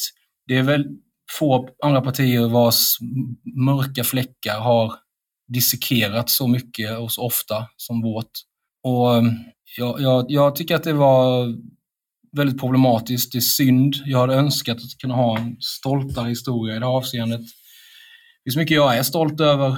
[0.47, 0.87] Det är väl
[1.39, 2.97] få andra partier vars
[3.57, 4.95] mörka fläckar har
[5.49, 8.31] dissekerats så mycket och så ofta som vårt.
[8.85, 9.23] Och eh,
[9.79, 11.47] jag, jag, jag tycker att det var
[12.37, 13.33] väldigt problematiskt.
[13.33, 13.95] Det är synd.
[14.05, 17.41] Jag hade önskat att kunna ha en stoltare historia i det här avseendet.
[17.41, 19.77] Det finns mycket jag är stolt över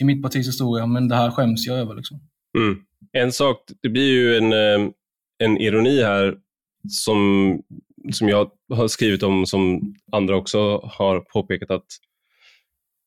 [0.00, 1.94] i mitt partis historia, men det här skäms jag över.
[1.94, 2.20] Liksom.
[2.58, 2.78] Mm.
[3.12, 4.90] En sak, det blir ju en, eh,
[5.38, 6.34] en ironi här
[6.88, 7.60] som,
[8.12, 11.86] som jag har skrivit om, som andra också har påpekat, att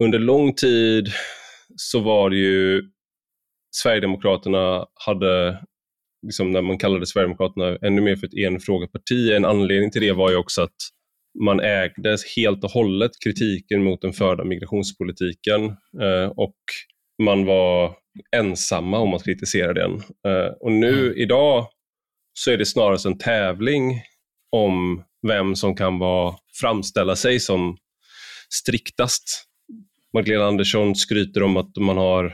[0.04, 1.12] under lång tid
[1.76, 2.84] så var det ju
[3.72, 5.60] Sverigedemokraterna hade
[6.26, 9.32] liksom när man kallade Sverigedemokraterna ännu mer för ett enfrågeparti.
[9.32, 10.76] En anledning till det var ju också att
[11.44, 15.66] man ägde helt och hållet kritiken mot den förda migrationspolitiken
[16.02, 16.56] eh, och
[17.24, 17.96] man var
[18.36, 19.92] ensamma om att kritisera den.
[20.28, 21.18] Eh, och nu mm.
[21.18, 21.68] idag
[22.34, 24.02] så är det snarare en tävling
[24.52, 27.78] om vem som kan vara, framställa sig som
[28.50, 29.46] striktast.
[30.14, 32.26] Magdalena Andersson skryter om att man har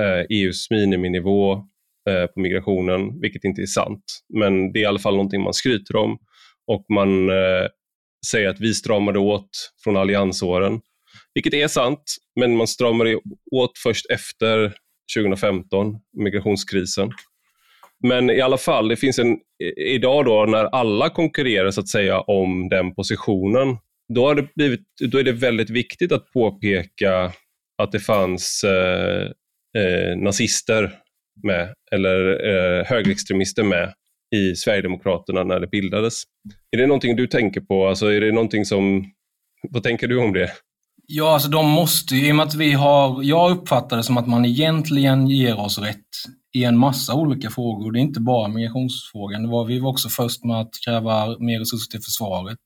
[0.00, 1.68] eh, EUs miniminivå
[2.10, 4.04] Eh, på migrationen, vilket inte är sant.
[4.34, 6.18] Men det är i alla fall någonting man skryter om
[6.66, 7.68] och man eh,
[8.50, 10.80] att vi stramade åt från alliansåren.
[11.34, 12.02] Vilket är sant,
[12.40, 14.74] men man stramade åt först efter
[15.16, 17.10] 2015, migrationskrisen.
[18.08, 19.38] Men i alla fall, det finns en,
[19.76, 23.76] idag då när alla konkurrerar så att säga om den positionen,
[24.14, 24.80] då, har det blivit,
[25.10, 27.32] då är det väldigt viktigt att påpeka
[27.82, 29.30] att det fanns eh,
[29.82, 31.03] eh, nazister
[31.42, 33.94] med, eller eh, högerextremister med
[34.34, 36.22] i Sverigedemokraterna när det bildades.
[36.70, 37.88] Är det någonting du tänker på?
[37.88, 39.04] Alltså, är det någonting som,
[39.70, 40.50] vad tänker du om det?
[41.06, 44.16] Ja, alltså de måste ju, i och med att vi har, jag uppfattar det som
[44.16, 45.98] att man egentligen ger oss rätt
[46.54, 47.92] i en massa olika frågor.
[47.92, 49.42] Det är inte bara migrationsfrågan.
[49.42, 52.58] Det var, vi var också först med att kräva mer resurser till försvaret.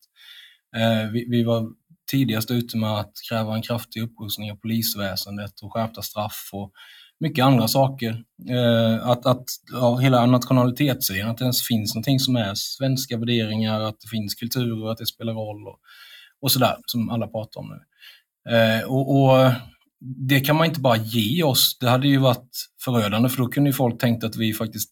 [0.77, 1.69] Eh, vi, vi, var
[2.11, 6.73] tidigast ute med att kräva en kraftig upprustning av polisväsendet och skärpta straff och
[7.21, 8.25] mycket andra saker.
[8.51, 13.81] Eh, att, att ja, hela nationalitetsserien, att det ens finns någonting som är svenska värderingar,
[13.81, 15.79] att det finns kulturer, att det spelar roll och,
[16.41, 17.81] och sådär, som alla pratar om nu.
[18.55, 19.53] Eh, och, och,
[20.01, 21.79] Det kan man inte bara ge oss.
[21.81, 22.51] Det hade ju varit
[22.85, 24.91] förödande, för då kunde ju folk tänkt att vi faktiskt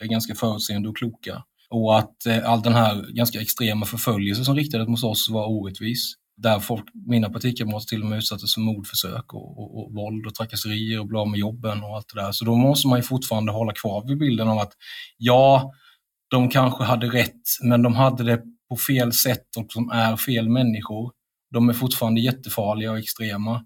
[0.00, 1.42] är ganska förutseende och kloka.
[1.70, 6.14] Och att eh, all den här ganska extrema förföljelse som riktades mot oss var orättvis
[6.42, 10.34] där folk, mina partikamrater till och med utsattes för mordförsök och, och, och våld och
[10.34, 12.32] trakasserier och blev av med jobben och allt det där.
[12.32, 14.72] Så då måste man ju fortfarande hålla kvar vid bilden av att
[15.18, 15.72] ja,
[16.30, 20.48] de kanske hade rätt, men de hade det på fel sätt och de är fel
[20.48, 21.12] människor.
[21.50, 23.64] De är fortfarande jättefarliga och extrema.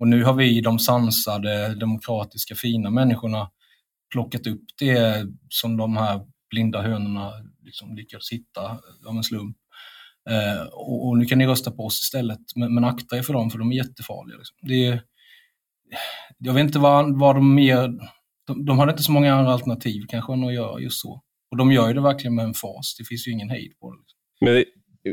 [0.00, 3.50] Och nu har vi, de sansade, demokratiska, fina människorna,
[4.12, 9.56] plockat upp det som de här blinda hönorna liksom lyckades hitta av en slump
[10.30, 13.32] Eh, och, och, nu kan ni rösta på oss istället, men, men akta er för
[13.32, 14.36] dem, för de är jättefarliga.
[14.36, 14.56] Liksom.
[14.62, 15.02] Det är,
[16.38, 17.90] jag vet inte vad, vad de mer...
[18.46, 21.22] De, de hade inte så många andra alternativ kanske än att göra just så.
[21.50, 22.96] Och de gör ju det verkligen med en fas.
[22.98, 23.98] Det finns ju ingen hejd på det.
[23.98, 24.18] Liksom.
[24.40, 24.64] Men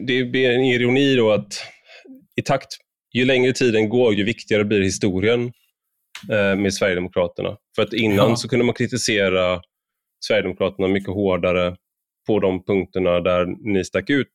[0.07, 1.63] det, det är en ironi då att
[2.35, 2.67] i takt,
[3.13, 5.51] ju längre tiden går, ju viktigare blir historien
[6.29, 7.57] eh, med Sverigedemokraterna.
[7.75, 8.35] För att innan ja.
[8.35, 9.61] så kunde man kritisera
[10.25, 11.75] Sverigedemokraterna mycket hårdare
[12.27, 14.33] på de punkterna där ni stack ut.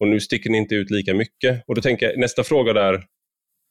[0.00, 1.64] Och nu sticker ni inte ut lika mycket.
[1.66, 3.04] Och då tänker jag, nästa fråga där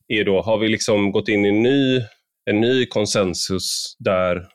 [0.08, 2.02] är då, har vi liksom gått in i en ny,
[2.50, 4.48] en ny konsensus där,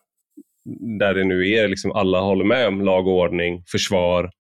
[0.98, 4.30] där det nu är liksom alla håller med om lag och ordning, försvar,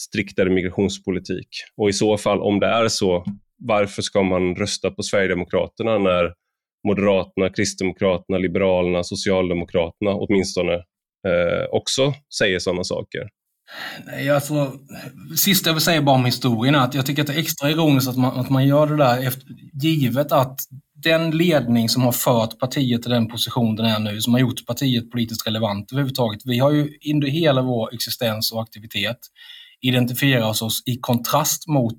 [0.00, 1.48] striktare migrationspolitik?
[1.76, 3.24] Och i så fall, om det är så,
[3.58, 6.34] varför ska man rösta på Sverigedemokraterna när
[6.88, 10.74] Moderaterna, Kristdemokraterna, Liberalerna, Socialdemokraterna åtminstone
[11.28, 13.28] eh, också säger sådana saker?
[14.06, 14.72] Nej, alltså,
[15.36, 17.70] sista jag vill säga bara om historien är att jag tycker att det är extra
[17.70, 19.46] ironiskt att man, att man gör det där efter,
[19.82, 20.60] givet att
[21.02, 24.66] den ledning som har fört partiet till den position den är nu, som har gjort
[24.66, 26.40] partiet politiskt relevant överhuvudtaget.
[26.44, 29.18] Vi har ju under hela vår existens och aktivitet
[29.80, 31.98] identifierat oss i kontrast mot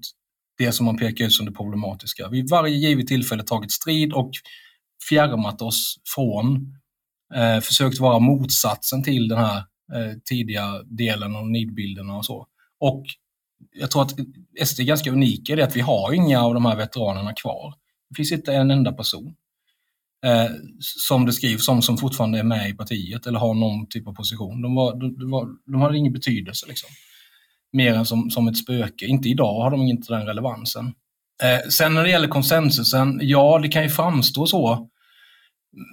[0.57, 2.29] det som man pekar ut som det problematiska.
[2.29, 4.31] Vid varje givet tillfälle tagit strid och
[5.09, 6.73] fjärmat oss från,
[7.35, 9.63] eh, försökt vara motsatsen till den här
[9.93, 12.47] eh, tidiga delen och nidbilderna och så.
[12.79, 13.05] Och
[13.75, 14.11] jag tror att
[14.67, 17.73] SD är ganska unika i det att vi har inga av de här veteranerna kvar.
[18.09, 19.35] Det finns inte en enda person
[20.25, 24.07] eh, som det skrivs om som fortfarande är med i partiet eller har någon typ
[24.07, 24.61] av position.
[24.61, 26.89] De, var, de, var, de hade ingen betydelse liksom.
[27.71, 29.05] Mer än som, som ett spöke.
[29.05, 30.93] Inte idag har de inte den relevansen.
[31.43, 34.89] Eh, sen när det gäller konsensusen, ja det kan ju framstå så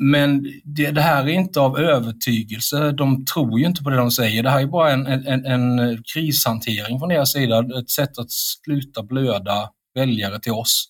[0.01, 2.93] men det, det, här är inte av övertygelse.
[2.93, 4.43] De tror ju inte på det de säger.
[4.43, 7.65] Det här är bara en, en, en krishantering från deras sida.
[7.81, 10.89] Ett sätt att sluta blöda väljare till oss.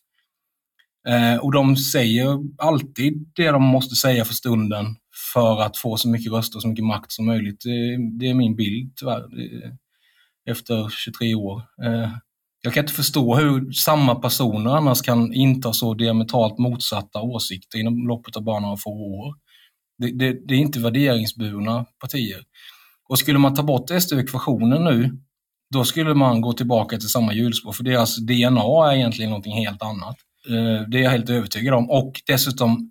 [1.09, 4.87] Eh, och de säger alltid det de måste säga för stunden
[5.33, 7.61] för att få så mycket röster och så mycket makt som möjligt.
[7.65, 9.71] Det, det är min bild tyvärr, eh,
[10.51, 11.63] efter 23 år.
[11.85, 12.11] Eh,
[12.65, 18.09] jag kan inte förstå hur samma personer annars kan inta så diametralt motsatta åsikter inom
[18.09, 19.35] loppet av bara några få år.
[19.99, 22.43] Det, det, det är inte värderingsburna partier.
[23.09, 25.19] Och skulle man ta bort SD-ekvationen nu,
[25.75, 29.83] då skulle man gå tillbaka till samma hjulspår, för deras DNA är egentligen någonting helt
[29.83, 30.17] annat.
[30.49, 31.91] Eh, det är jag helt övertygad om.
[31.91, 32.91] Och dessutom,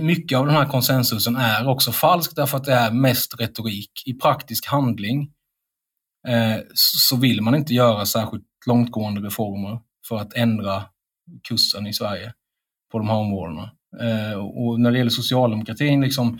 [0.00, 3.90] mycket av den här konsensusen är också falsk därför att det är mest retorik.
[4.06, 5.30] I praktisk handling
[6.28, 10.84] eh, så vill man inte göra särskilt långtgående reformer för att ändra
[11.48, 12.32] kursen i Sverige
[12.92, 13.70] på de här områdena.
[14.00, 16.38] Eh, och när det gäller socialdemokratin, liksom,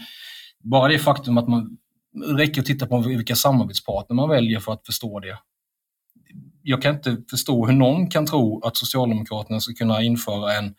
[0.64, 1.78] bara det faktum att man
[2.24, 5.38] räcker att titta på vilka samarbetspartner man väljer för att förstå det.
[6.62, 10.74] Jag kan inte förstå hur någon kan tro att Socialdemokraterna ska kunna införa en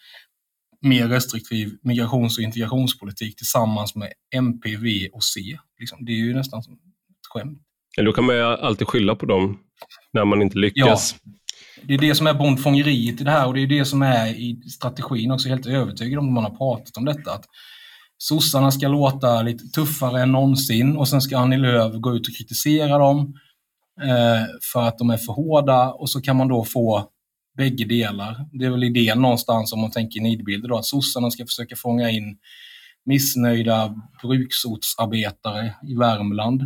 [0.82, 5.40] mer restriktiv migrations och integrationspolitik tillsammans med MP, V och C.
[5.80, 7.62] Liksom, det är ju nästan som ett skämt.
[7.98, 9.60] Eller då kan man ju alltid skylla på dem
[10.18, 11.16] när man inte lyckas.
[11.24, 11.32] Ja.
[11.84, 14.28] Det är det som är bondfångeriet i det här och det är det som är
[14.28, 17.32] i strategin också, helt övertygad om man har pratat om detta.
[17.32, 17.46] Att
[18.18, 22.36] sossarna ska låta lite tuffare än någonsin och sen ska Annie Lööf gå ut och
[22.36, 23.34] kritisera dem
[24.02, 27.10] eh, för att de är för hårda och så kan man då få
[27.58, 28.46] bägge delar.
[28.52, 32.10] Det är väl idén någonstans om man tänker nidbilder då, att sossarna ska försöka fånga
[32.10, 32.38] in
[33.06, 36.62] missnöjda bruksortsarbetare i Värmland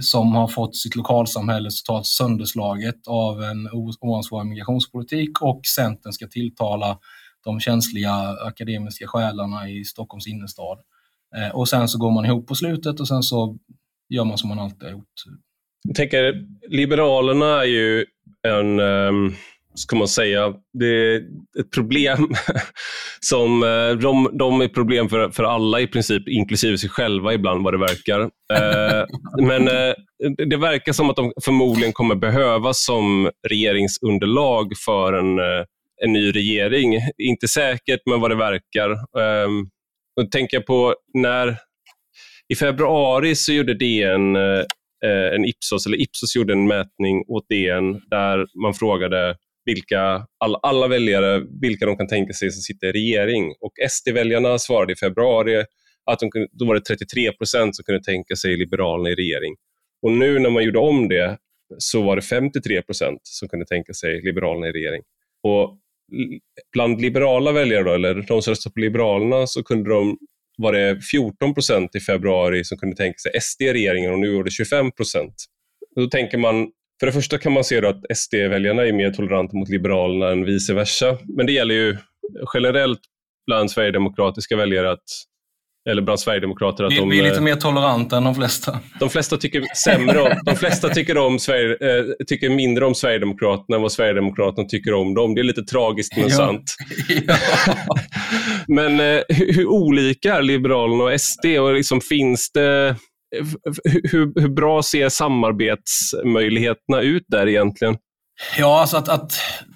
[0.00, 3.68] som har fått sitt lokalsamhälle totalt sönderslaget av en
[4.00, 6.98] oansvarig migrationspolitik och Centern ska tilltala
[7.44, 8.12] de känsliga
[8.46, 10.78] akademiska själarna i Stockholms innerstad.
[11.36, 13.58] Eh, och sen så går man ihop på slutet och sen så
[14.08, 15.24] gör man som man alltid har gjort.
[15.82, 18.04] Jag tänker, Liberalerna är ju
[18.48, 19.34] en um
[19.76, 21.16] ska man säga, det är
[21.60, 22.28] ett problem
[23.20, 27.64] som eh, de, de är problem för, för alla i princip, inklusive sig själva ibland
[27.64, 28.20] vad det verkar.
[28.52, 29.04] Eh,
[29.46, 29.94] men eh,
[30.48, 35.38] det verkar som att de förmodligen kommer behövas som regeringsunderlag för en,
[36.04, 36.94] en ny regering.
[37.18, 38.90] Inte säkert, men vad det verkar.
[39.20, 39.68] Ehm,
[40.16, 41.56] då tänker jag på när
[42.48, 44.36] i februari så gjorde DN
[45.34, 49.36] en Ipsos, eller Ipsos gjorde en mätning åt DN där man frågade
[49.66, 53.54] vilka, all, alla väljare, vilka de kan tänka sig som sitter i regering.
[53.60, 55.64] Och SD-väljarna svarade i februari
[56.10, 59.56] att de, då var det 33 procent som kunde tänka sig Liberalerna i regering.
[60.02, 61.38] Och nu när man gjorde om det
[61.78, 65.02] så var det 53 procent som kunde tänka sig Liberalerna i regering.
[65.42, 65.78] Och
[66.72, 70.18] bland liberala väljare, då, eller de som röstade på Liberalerna, så kunde de,
[70.58, 74.36] var det 14 procent i februari som kunde tänka sig SD i regeringen och nu
[74.36, 75.34] var det 25 procent.
[75.96, 76.70] Då tänker man,
[77.00, 80.74] för det första kan man se att SD-väljarna är mer toleranta mot Liberalerna än vice
[80.74, 81.18] versa.
[81.36, 81.96] Men det gäller ju
[82.54, 83.00] generellt
[83.46, 85.04] bland sverigedemokratiska väljare att
[85.90, 86.84] eller bland sverigedemokrater.
[86.84, 88.80] Att vi, de, vi är lite mer toleranta än de flesta.
[89.00, 93.76] De flesta tycker sämre om, de flesta tycker, om Sverige, äh, tycker mindre om Sverigedemokraterna
[93.76, 95.34] än vad Sverigedemokraterna tycker om dem.
[95.34, 96.36] Det är lite tragiskt men ja.
[96.36, 96.76] sant.
[97.26, 97.36] Ja.
[98.68, 101.46] men äh, hur, hur, olika är Liberalerna och SD?
[101.46, 102.96] Och liksom, finns det
[103.36, 103.46] Eh,
[103.84, 107.96] hur, hur bra ser samarbetsmöjligheterna ut där egentligen?
[108.58, 109.32] Ja, alltså att, att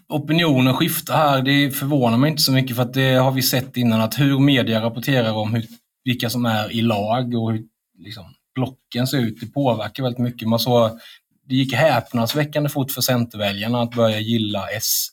[0.09, 3.77] opinionen skiftar här, det förvånar mig inte så mycket för att det har vi sett
[3.77, 5.65] innan att hur media rapporterar om hur,
[6.05, 7.63] vilka som är i lag och hur
[7.99, 8.25] liksom,
[8.55, 10.49] blocken ser ut, det påverkar väldigt mycket.
[10.49, 10.91] Man såg,
[11.49, 15.07] det gick häpnadsväckande fort för Centerväljarna att börja gilla S.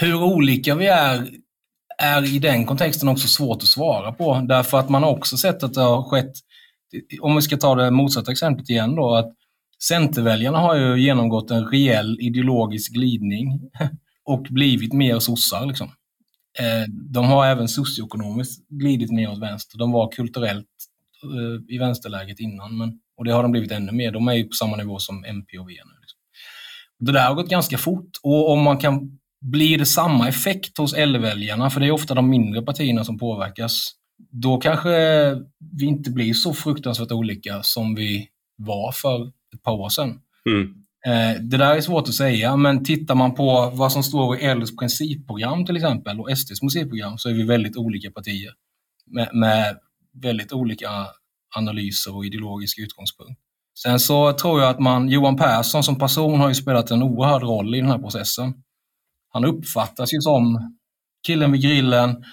[0.00, 1.28] Hur olika vi är
[1.98, 5.62] är i den kontexten också svårt att svara på, därför att man har också sett
[5.62, 6.32] att det har skett
[7.20, 9.32] om vi ska ta det motsatta exemplet igen då, att
[9.82, 13.60] Centerväljarna har ju genomgått en rejäl ideologisk glidning
[14.24, 15.66] och blivit mer sossar.
[15.66, 15.86] Liksom.
[16.58, 19.78] Eh, de har även socioekonomiskt glidit mer åt vänster.
[19.78, 20.66] De var kulturellt
[21.22, 24.12] eh, i vänsterläget innan, men, och det har de blivit ännu mer.
[24.12, 26.00] De är ju på samma nivå som MP och V nu.
[26.00, 26.18] Liksom.
[26.98, 30.94] Det där har gått ganska fort och om man kan blir det samma effekt hos
[30.94, 33.92] L-väljarna, för det är ofta de mindre partierna som påverkas,
[34.30, 34.90] då kanske
[35.72, 40.20] vi inte blir så fruktansvärt olika som vi var för ett par år sedan.
[40.50, 40.74] Mm.
[41.06, 44.44] Eh, det där är svårt att säga, men tittar man på vad som står i
[44.44, 48.52] Ls principprogram till exempel och SDs principprogram så är vi väldigt olika partier
[49.06, 49.78] med, med
[50.22, 50.88] väldigt olika
[51.56, 53.40] analyser och ideologisk utgångspunkt.
[53.82, 57.42] Sen så tror jag att man, Johan Persson som person har ju spelat en oerhörd
[57.42, 58.54] roll i den här processen.
[59.32, 60.76] Han uppfattas ju som
[61.26, 62.24] killen vid grillen,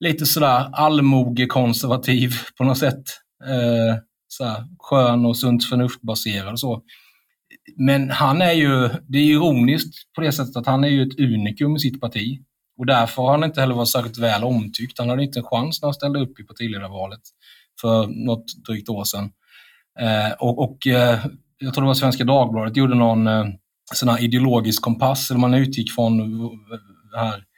[0.00, 3.02] lite sådär allmogekonservativ på något sätt.
[3.44, 3.96] Eh,
[4.28, 6.82] sådär, skön och sunt förnuft baserad och så.
[7.76, 11.20] Men han är ju, det är ironiskt på det sättet att han är ju ett
[11.20, 12.38] unikum i sitt parti.
[12.78, 14.98] Och därför har han inte heller varit särskilt väl omtyckt.
[14.98, 17.20] Han hade inte en chans när han ställde upp i partiledarvalet
[17.80, 19.30] för något drygt år sedan.
[20.00, 21.26] Eh, och, och eh,
[21.58, 23.44] jag tror det var Svenska Dagbladet gjorde någon eh,
[23.94, 26.18] sån här ideologisk kompass, eller man utgick från
[27.12, 27.49] det här Eh,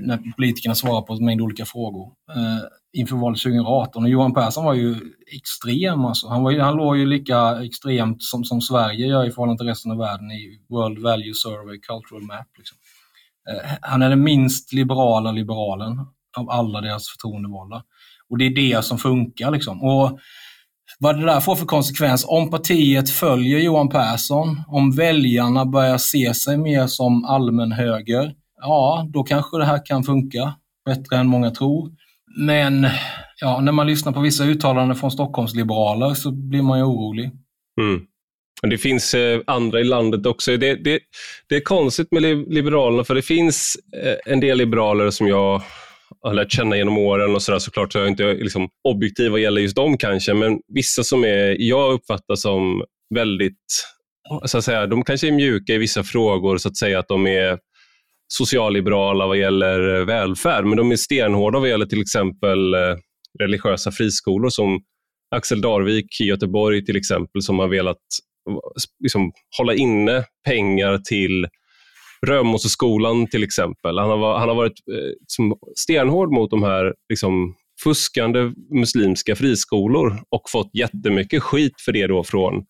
[0.00, 2.62] när politikerna svarar på en mängd olika frågor eh,
[2.92, 4.02] inför valet 2018.
[4.02, 4.96] Och Johan Persson var ju
[5.36, 6.04] extrem.
[6.04, 6.28] Alltså.
[6.28, 9.68] Han, var ju, han låg ju lika extremt som, som Sverige gör i förhållande till
[9.68, 12.46] resten av världen i World Value Survey Cultural Map.
[12.58, 12.78] Liksom.
[13.50, 15.98] Eh, han är den minst liberala liberalen
[16.36, 17.82] av alla deras förtroendevalda.
[18.30, 19.50] Och det är det som funkar.
[19.50, 19.82] Liksom.
[19.82, 20.18] Och
[20.98, 26.34] vad det där får för konsekvens, om partiet följer Johan Persson, om väljarna börjar se
[26.34, 30.54] sig mer som allmän höger, ja, då kanske det här kan funka
[30.84, 31.90] bättre än många tror.
[32.36, 32.86] Men
[33.40, 37.30] ja, när man lyssnar på vissa uttalanden från Stockholmsliberaler så blir man ju orolig.
[37.80, 38.06] Mm.
[38.70, 40.56] Det finns eh, andra i landet också.
[40.56, 41.00] Det, det,
[41.48, 45.62] det är konstigt med Liberalerna, för det finns eh, en del liberaler som jag
[46.20, 49.40] har lärt känna genom åren och sådär såklart, så jag är inte liksom, objektiv vad
[49.40, 52.84] gäller just dem kanske, men vissa som är, jag uppfattar som
[53.14, 53.58] väldigt
[54.44, 57.26] så att säga, de kanske är mjuka i vissa frågor, så att säga att de
[57.26, 57.58] är
[58.32, 62.96] socialliberala vad gäller eh, välfärd, men de är stenhårda vad gäller till exempel eh,
[63.40, 64.80] religiösa friskolor som
[65.34, 67.98] Axel Darvik i Göteborg till exempel, som har velat
[68.48, 68.56] eh,
[69.00, 71.46] liksom, hålla inne pengar till
[72.26, 73.98] Römosseskolan till exempel.
[73.98, 77.54] Han har, han har varit eh, stenhård mot de här liksom,
[77.84, 82.64] fuskande muslimska friskolor och fått jättemycket skit för det då från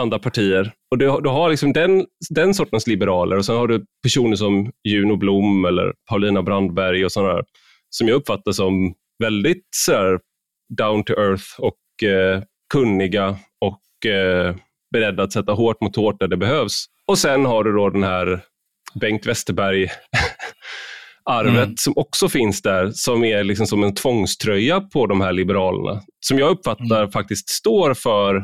[0.00, 0.72] andra partier.
[0.90, 4.72] Och du, du har liksom den, den sortens liberaler och sen har du personer som
[4.88, 7.42] Juno Blom eller Paulina Brandberg och sådana
[7.90, 10.18] som jag uppfattar som väldigt så
[10.78, 12.42] down to earth och eh,
[12.72, 14.56] kunniga och eh,
[14.92, 16.84] beredda att sätta hårt mot hårt där det behövs.
[17.06, 18.40] Och sen har du då den här
[19.00, 19.88] Bengt Westerberg
[21.30, 21.76] arvet mm.
[21.76, 26.02] som också finns där, som är liksom som en tvångströja på de här liberalerna.
[26.26, 27.10] Som jag uppfattar mm.
[27.10, 28.42] faktiskt står för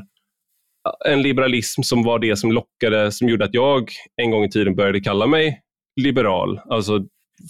[1.08, 4.76] en liberalism som var det som lockade, som gjorde att jag en gång i tiden
[4.76, 5.60] började kalla mig
[6.00, 6.60] liberal.
[6.70, 7.00] Alltså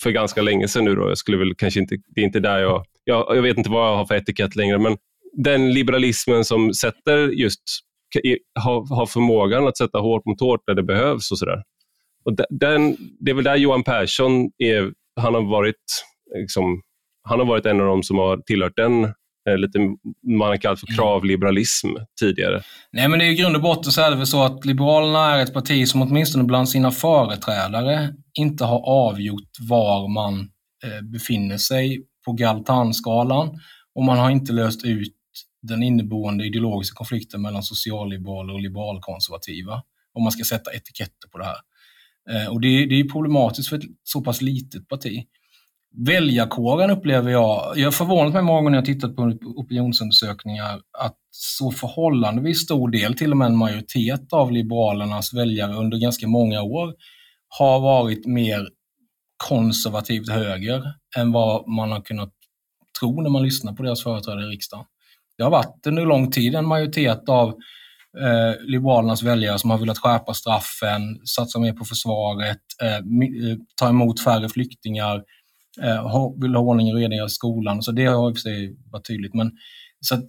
[0.03, 0.95] för ganska länge sedan nu.
[0.95, 1.09] Då.
[1.09, 3.89] Jag skulle väl kanske inte, det är inte där jag, jag, jag vet inte vad
[3.89, 4.97] jag har för etikett längre, men
[5.33, 7.61] den liberalismen som sätter just,
[8.55, 11.63] har, har förmågan att sätta hårt mot hårt där det behövs och sådär.
[12.25, 15.77] Och den, det är väl där Johan Persson är, han har varit
[16.39, 16.83] liksom,
[17.29, 19.15] han har varit en av dem som har tillhört den
[19.47, 19.79] lite
[20.39, 20.97] man kallat för mm.
[20.97, 21.89] kravliberalism
[22.21, 22.63] tidigare.
[22.93, 25.37] Nej, men det är i grund och botten så är det väl så att Liberalerna
[25.37, 30.41] är ett parti som åtminstone bland sina företrädare inte har avgjort var man
[30.85, 33.61] eh, befinner sig på Galtanskalan
[33.95, 35.15] och man har inte löst ut
[35.63, 39.83] den inneboende ideologiska konflikten mellan socialliberaler och liberalkonservativa,
[40.13, 41.57] om man ska sätta etiketter på det här.
[42.31, 45.25] Eh, och det är problematiskt för ett så pass litet parti.
[45.97, 51.17] Väljarkåren upplever jag, jag har förvånat mig många gånger när jag tittat på opinionsundersökningar, att
[51.31, 56.63] så förhållandevis stor del, till och med en majoritet av Liberalernas väljare under ganska många
[56.63, 56.95] år
[57.49, 58.69] har varit mer
[59.49, 60.83] konservativt höger
[61.17, 62.31] än vad man har kunnat
[63.01, 64.87] tro när man lyssnar på deras företrädare i riksdagen.
[65.37, 67.49] Det har varit under lång tid en majoritet av
[68.21, 73.89] eh, Liberalernas väljare som har velat skärpa straffen, satsa mer på försvaret, eh, eh ta
[73.89, 75.23] emot färre flyktingar,
[75.83, 77.83] eh, vill ha ordning och reda i skolan.
[77.83, 79.35] Så det har i och för sig varit tydligt.
[79.35, 79.53] Men,
[80.01, 80.25] så att,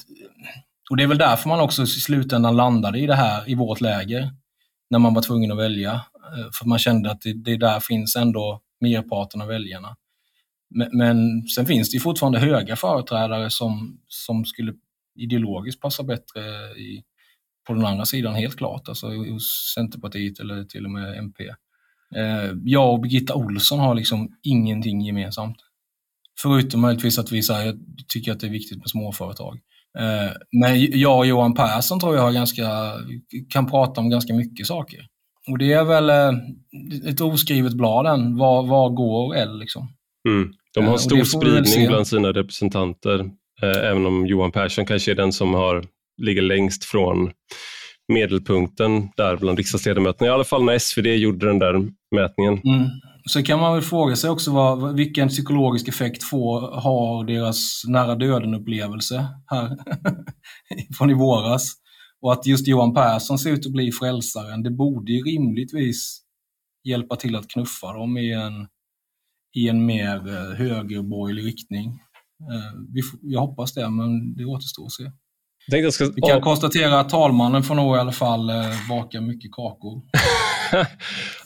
[0.89, 3.81] och det är väl därför man också i slutändan landade i det här, i vårt
[3.81, 4.31] läger,
[4.89, 5.91] när man var tvungen att välja.
[5.93, 9.95] Eh, för man kände att det, det där finns ändå merparten av väljarna.
[10.69, 14.73] Men, men sen finns det fortfarande höga företrädare som, som skulle
[15.15, 16.41] ideologiskt passa bättre
[16.77, 17.03] i,
[17.67, 18.89] på den andra sidan, helt klart.
[18.89, 21.43] Alltså hos Centerpartiet eller till och med MP.
[22.15, 25.57] Eh, jag och Birgitta Olsson har liksom ingenting gemensamt.
[26.41, 27.75] Förutom möjligtvis att vi här,
[28.13, 29.59] tycker att det är viktigt med småföretag.
[29.99, 32.67] Eh, men jag och Johan Persson tror jag har ganska,
[33.49, 34.99] kan prata om ganska mycket saker.
[35.47, 38.37] Och det är väl eh, ett oskrivet blad än.
[38.37, 39.87] Var, var går L liksom?
[40.29, 40.53] Mm.
[40.73, 43.29] De har stor spridning bland sina representanter,
[43.61, 45.85] även om Johan Persson kanske är den som har,
[46.21, 47.31] ligger längst från
[48.13, 52.53] medelpunkten där bland riksdagsledamöterna, i alla fall när SvD gjorde den där mätningen.
[52.53, 52.89] Mm.
[53.25, 58.15] Så kan man väl fråga sig också vad, vilken psykologisk effekt får, har deras nära
[58.15, 59.77] döden-upplevelse här
[60.97, 61.73] från i våras.
[62.21, 66.21] Och att just Johan Persson ser ut att bli frälsaren, det borde ju rimligtvis
[66.83, 68.67] hjälpa till att knuffa dem i en,
[69.57, 71.87] i en mer eh, högerborgerlig riktning.
[72.51, 75.11] Eh, vi, jag hoppas det, men det återstår att se.
[76.15, 80.01] Vi kan konstatera att talmannen får nog i alla fall eh, baka mycket kakor.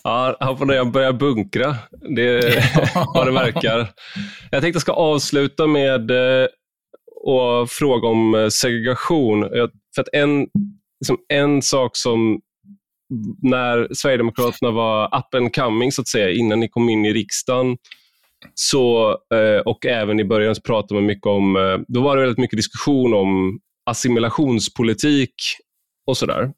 [0.04, 1.76] ja, han får nog börja bunkra.
[2.16, 2.64] Det
[3.14, 3.92] vad det verkar.
[4.52, 6.48] Jag tänkte jag ska avsluta med eh,
[7.32, 9.50] att fråga om eh, segregation.
[9.96, 10.48] För att en,
[11.00, 12.42] liksom en sak som
[13.42, 17.78] när Sverigedemokraterna var up and coming, så att säga, innan ni kom in i riksdagen,
[18.54, 22.22] så, eh, och även i början så pratade man mycket om, eh, då var det
[22.22, 25.34] väldigt mycket diskussion om assimilationspolitik
[26.08, 26.52] och sådär.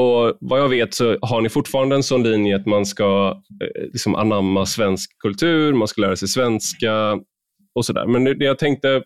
[0.00, 3.82] Och Vad jag vet så har ni fortfarande en sån linje att man ska eh,
[3.82, 7.18] liksom anamma svensk kultur, man ska lära sig svenska
[7.74, 8.06] och sådär.
[8.06, 9.02] Men det jag tänkte,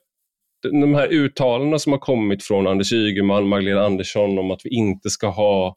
[0.63, 5.11] de här uttalandena som har kommit från Anders Ygeman, Magdalena Andersson om att vi inte
[5.11, 5.75] ska ha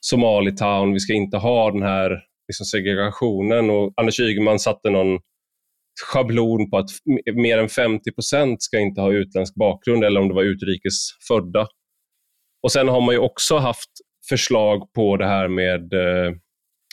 [0.00, 2.10] Somalitown, vi ska inte ha den här
[2.48, 5.18] liksom segregationen och Anders Ygeman satte någon
[6.06, 6.90] schablon på att
[7.34, 10.94] mer än 50 procent ska inte ha utländsk bakgrund eller om det var utrikes
[11.28, 11.66] födda.
[12.62, 13.90] Och Sen har man ju också haft
[14.30, 16.32] förslag på det här med eh,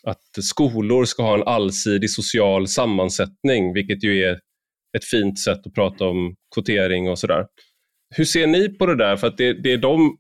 [0.04, 4.40] att skolor ska ha en allsidig social sammansättning, vilket ju är
[4.98, 7.46] ett fint sätt att prata om kvotering och sådär.
[8.16, 9.18] Hur ser ni på det där?
[9.18, 10.18] För att det, det är de,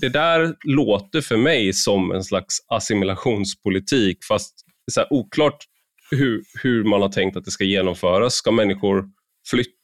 [0.00, 4.54] det där låter för mig som en slags assimilationspolitik, fast
[4.92, 5.64] så här, oklart
[6.10, 8.34] hur, hur man har tänkt att det ska genomföras.
[8.34, 9.04] Ska människor
[9.50, 9.81] flytta?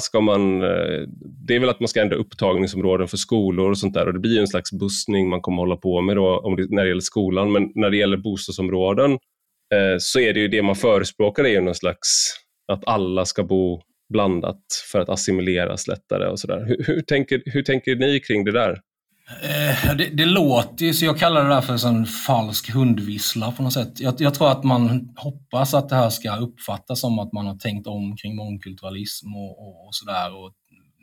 [0.00, 1.02] Ska man, eh,
[1.46, 4.20] det är väl att man ska ändra upptagningsområden för skolor och sånt där och det
[4.20, 7.00] blir en slags bussning man kommer hålla på med då, om det, när det gäller
[7.00, 7.52] skolan.
[7.52, 9.12] Men när det gäller bostadsområden
[9.74, 12.08] eh, så är det ju det man förespråkar är ju någon slags
[12.72, 13.80] att alla ska bo
[14.12, 14.62] blandat
[14.92, 16.64] för att assimileras lättare och sådär.
[16.66, 18.80] Hur, hur, tänker, hur tänker ni kring det där?
[19.30, 23.62] Eh, det, det, låter ju, så jag kallar det där för en falsk hundvissla på
[23.62, 24.00] något sätt.
[24.00, 27.56] Jag, jag, tror att man hoppas att det här ska uppfattas som att man har
[27.56, 30.52] tänkt om kring mångkulturalism och, och, och sådär och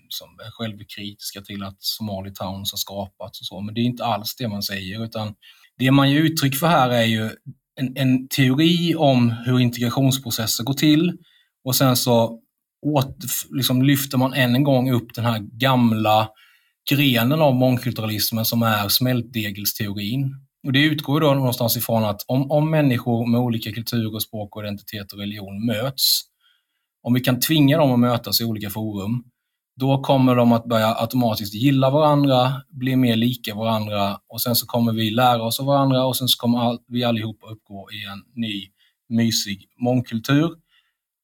[0.09, 4.05] som är självkritiska till att Somali Towns har skapats och så, men det är inte
[4.05, 5.33] alls det man säger, utan
[5.77, 7.29] det man ger uttryck för här är ju
[7.79, 11.17] en, en teori om hur integrationsprocesser går till
[11.63, 12.39] och sen så
[12.85, 16.29] åter, liksom lyfter man än en gång upp den här gamla
[16.91, 20.35] grenen av mångkulturalismen som är smältdegelsteorin.
[20.65, 24.63] Och det utgår då någonstans ifrån att om, om människor med olika kulturer, språk, och
[24.63, 26.21] identitet och religion möts,
[27.03, 29.23] om vi kan tvinga dem att mötas i olika forum,
[29.75, 34.65] då kommer de att börja automatiskt gilla varandra, bli mer lika varandra och sen så
[34.65, 38.05] kommer vi lära oss av varandra och sen så kommer all, vi allihopa uppgå i
[38.05, 38.67] en ny
[39.09, 40.45] mysig mångkultur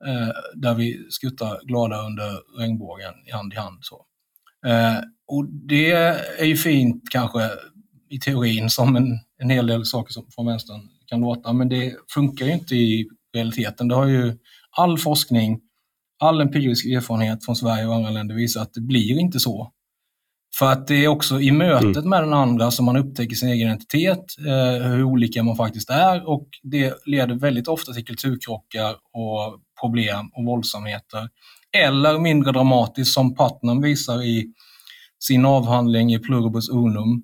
[0.08, 3.80] eh, där vi skuttar glada under regnbågen hand i hand.
[3.82, 4.06] Så.
[4.66, 4.98] Eh,
[5.28, 5.92] och det
[6.40, 7.50] är ju fint kanske
[8.10, 11.96] i teorin som en, en hel del saker som från vänstern kan låta, men det
[12.14, 13.88] funkar ju inte i realiteten.
[13.88, 14.38] Det har ju
[14.78, 15.60] all forskning,
[16.20, 19.72] all empirisk erfarenhet från Sverige och andra länder visat att det blir inte så.
[20.56, 22.10] För att det är också i mötet mm.
[22.10, 26.30] med den andra som man upptäcker sin egen identitet, eh, hur olika man faktiskt är
[26.30, 31.30] och det leder väldigt ofta till kulturkrockar och problem och våldsamheter.
[31.78, 34.54] Eller mindre dramatiskt som Putnam visar i
[35.20, 37.24] sin avhandling i Pluribus Unum,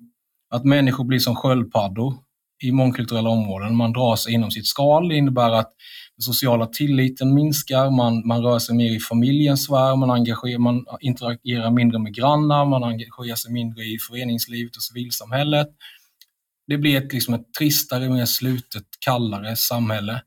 [0.50, 2.14] att människor blir som sköldpaddor
[2.62, 3.76] i mångkulturella områden.
[3.76, 5.08] Man drar sig inom sitt skal.
[5.08, 5.72] Det innebär att
[6.16, 10.84] den sociala tilliten minskar, man, man rör sig mer i familjens sfär, man, engagerar, man
[11.00, 15.68] interagerar mindre med grannar, man engagerar sig mindre i föreningslivet och civilsamhället.
[16.66, 20.22] Det blir ett, liksom ett tristare, mer slutet, kallare samhälle.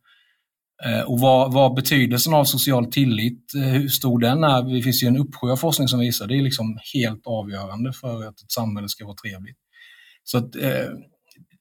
[0.85, 5.03] Eh, och vad, vad, betydelsen av social tillit, eh, hur stor den är, det finns
[5.03, 8.51] ju en uppsjö av forskning som visar det är liksom helt avgörande för att ett
[8.51, 9.57] samhälle ska vara trevligt.
[10.23, 10.87] Så att, eh,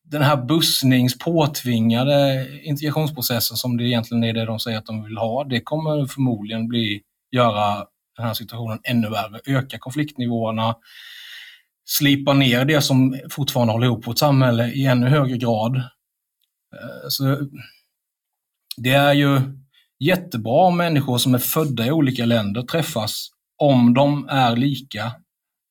[0.04, 5.18] den här bussnings påtvingade integrationsprocessen som det egentligen är det de säger att de vill
[5.18, 7.00] ha, det kommer förmodligen bli,
[7.30, 7.84] göra
[8.16, 10.74] den här situationen ännu värre, öka konfliktnivåerna,
[11.84, 15.76] slipa ner det som fortfarande håller ihop vårt samhälle i ännu högre grad.
[15.76, 17.36] Eh, så
[18.78, 19.40] det är ju
[20.00, 25.12] jättebra om människor som är födda i olika länder träffas om de är lika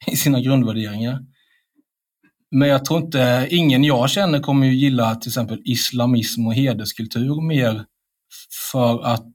[0.08, 1.20] i sina grundvärderingar.
[2.52, 7.42] Men jag tror inte, ingen jag känner kommer ju gilla till exempel islamism och hederskultur
[7.42, 7.86] mer
[8.72, 9.34] för att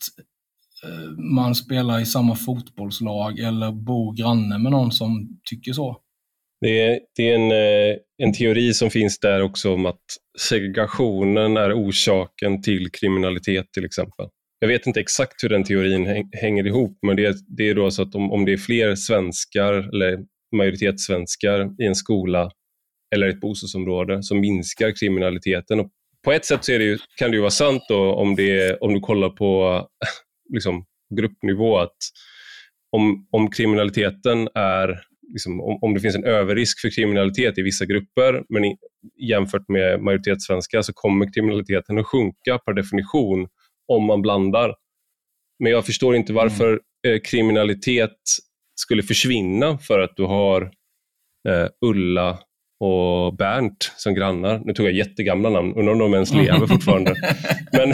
[0.84, 5.96] eh, man spelar i samma fotbollslag eller bor granne med någon som tycker så.
[6.62, 10.02] Det är, det är en, eh, en teori som finns där också om att
[10.38, 14.26] segregationen är orsaken till kriminalitet till exempel.
[14.58, 17.90] Jag vet inte exakt hur den teorin hänger ihop, men det är, det är då
[17.90, 20.18] så att om, om det är fler svenskar eller
[20.56, 22.50] majoritetssvenskar i en skola
[23.14, 25.80] eller ett bostadsområde så minskar kriminaliteten.
[25.80, 25.90] Och
[26.24, 28.94] på ett sätt så det ju, kan det ju vara sant då, om, det, om
[28.94, 29.82] du kollar på
[30.52, 30.84] liksom,
[31.16, 31.96] gruppnivå att
[32.92, 35.00] om, om kriminaliteten är
[35.32, 38.76] liksom, om, om, det finns en överrisk för kriminalitet i vissa grupper, men i,
[39.28, 43.48] jämfört med majoritetssvenskar så kommer kriminaliteten att sjunka per definition
[43.88, 44.74] om man blandar.
[45.58, 46.80] Men jag förstår inte varför mm.
[47.16, 48.18] eh, kriminalitet
[48.80, 50.62] skulle försvinna för att du har
[51.48, 52.38] eh, Ulla
[52.84, 54.62] och Bernt som grannar.
[54.64, 57.14] Nu tog jag jättegamla namn, undrar om de ens lever fortfarande.
[57.72, 57.92] men,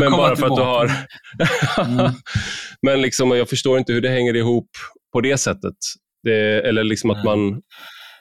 [0.00, 0.84] men bara för att du har...
[0.84, 2.12] mm.
[2.82, 4.68] Men liksom, jag förstår inte hur det hänger ihop
[5.12, 5.76] på det sättet.
[6.24, 7.62] Det, eller liksom att man...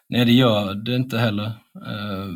[0.09, 1.45] Nej, det gör det inte heller.
[1.75, 2.29] Eh,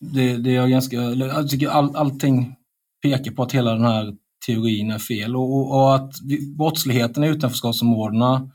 [0.00, 2.54] det, det är ganska, jag tycker all, allting
[3.02, 4.14] pekar på att hela den här
[4.46, 6.12] teorin är fel och, och att
[6.56, 8.50] brottsligheten i utanförskapsområdena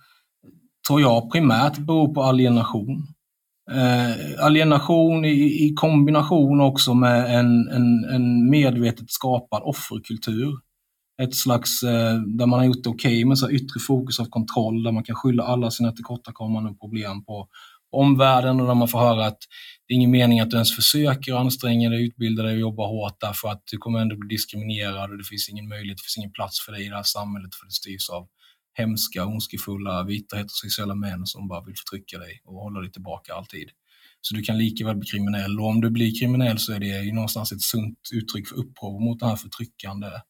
[0.88, 3.08] tror jag primärt beror på alienation.
[3.72, 10.54] Eh, alienation i, i, kombination också med en, en, en medvetet skapad offerkultur
[11.22, 14.26] ett slags, eh, där man har gjort det okej okay med så yttre fokus av
[14.26, 17.48] kontroll, där man kan skylla alla sina tillkortakommanden och problem på
[17.92, 19.38] omvärlden och där man får höra att
[19.88, 23.18] det är ingen mening att du ens försöker anstränga dig, utbilda dig och jobba hårt
[23.20, 26.32] därför att du kommer ändå bli diskriminerad och det finns ingen möjlighet, det finns ingen
[26.32, 28.28] plats för dig i det här samhället för det styrs av
[28.74, 33.70] hemska, ondskefulla, vita heterosexuella män som bara vill förtrycka dig och hålla dig tillbaka alltid.
[34.22, 35.60] Så du kan lika väl bli kriminell.
[35.60, 39.00] Och om du blir kriminell så är det ju någonstans ett sunt uttryck för uppror
[39.00, 40.22] mot den här förtryckande, eh,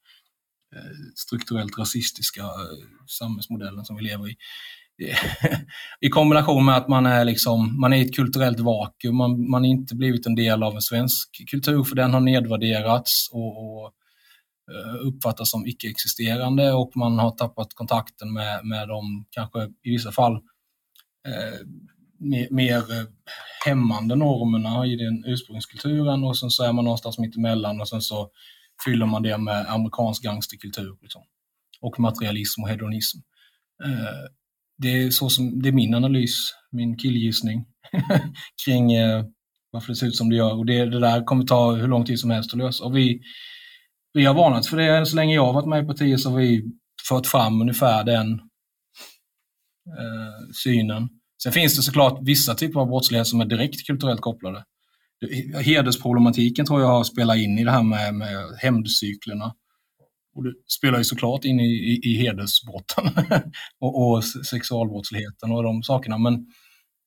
[0.76, 4.36] Eh, strukturellt rasistiska eh, samhällsmodellen som vi lever i.
[6.02, 9.16] I kombination med att man är, liksom, man är i ett kulturellt vakuum.
[9.16, 13.30] Man, man har inte blivit en del av en svensk kultur för den har nedvärderats
[13.32, 13.92] och, och
[14.72, 20.12] eh, uppfattas som icke-existerande och man har tappat kontakten med, med de, kanske i vissa
[20.12, 20.34] fall,
[21.28, 21.68] eh,
[22.20, 22.84] mer, mer
[23.66, 28.02] hämmande normerna i den ursprungskulturen och sen så är man någonstans mitt emellan och sen
[28.02, 28.30] så
[28.86, 31.22] fyller man det med amerikansk gangsterkultur liksom.
[31.82, 33.18] och materialism och hedonism.
[33.84, 34.30] Eh,
[34.78, 37.66] det, är så som, det är min analys, min killgissning
[38.66, 39.26] kring eh,
[39.72, 40.58] varför det ser ut som det gör.
[40.58, 42.84] Och det, det där kommer ta hur lång tid som helst att lösa.
[42.84, 43.22] Och vi,
[44.14, 45.06] vi har varnat för det.
[45.06, 46.72] Så länge jag har varit med i partiet så har vi
[47.10, 48.32] fört fram ungefär den
[50.00, 51.10] eh, synen.
[51.44, 54.64] Sen finns det såklart vissa typer av brottslighet som är direkt kulturellt kopplade.
[55.66, 59.54] Hedersproblematiken tror jag har spelat in i det här med, med hämndcyklerna.
[60.36, 63.06] Och det spelar ju såklart in i, i, i hedersbrotten
[63.80, 66.18] och, och sexualbrottsligheten och de sakerna.
[66.18, 66.34] Men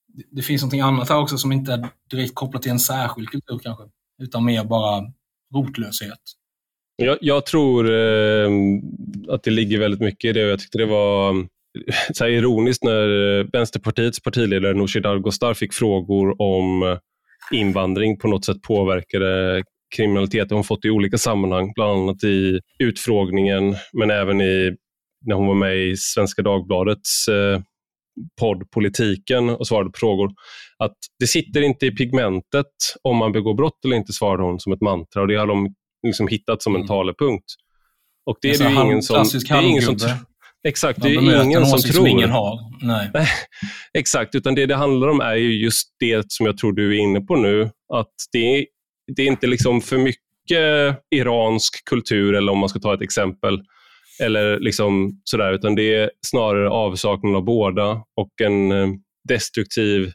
[0.09, 3.29] det, det finns något annat här också som inte är direkt kopplat till en särskild
[3.29, 3.85] kultur kanske,
[4.23, 5.03] utan mer bara
[5.55, 6.21] rotlöshet.
[6.97, 8.51] Jag, jag tror eh,
[9.29, 11.49] att det ligger väldigt mycket i det och jag tyckte det var ehm,
[12.15, 16.99] så ironiskt när eh, Vänsterpartiets partiledare Nooshi Dadgostar fick frågor om eh,
[17.53, 19.63] invandring på något sätt påverkade
[19.97, 24.77] kriminaliteten hon fått i olika sammanhang, bland annat i utfrågningen men även i,
[25.27, 27.61] när hon var med i Svenska Dagbladets eh,
[28.41, 30.31] podd Politiken och svarade på frågor.
[30.79, 32.67] Att det sitter inte i pigmentet
[33.03, 35.75] om man begår brott eller inte, svarade hon som ett mantra och det har de
[36.07, 36.89] liksom hittat som en mm.
[36.89, 37.47] talepunkt.
[38.27, 39.25] Och det är det ju ingen som...
[39.49, 39.97] Det är ingen som
[40.69, 41.93] Exakt, det är ingen som tror.
[41.93, 42.59] Som ingen har.
[42.83, 43.11] Nej.
[43.99, 47.01] Exakt, utan det det handlar om är ju just det som jag tror du är
[47.01, 47.71] inne på nu.
[47.95, 48.67] Att det är,
[49.17, 53.61] det är inte liksom för mycket iransk kultur, eller om man ska ta ett exempel,
[54.23, 58.89] eller liksom sådär, utan det är snarare avsaknaden av båda och en eh,
[59.29, 60.13] destruktiv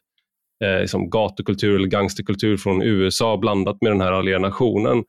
[0.63, 5.03] eh, liksom gatukultur eller gangsterkultur från USA blandat med den här alienationen.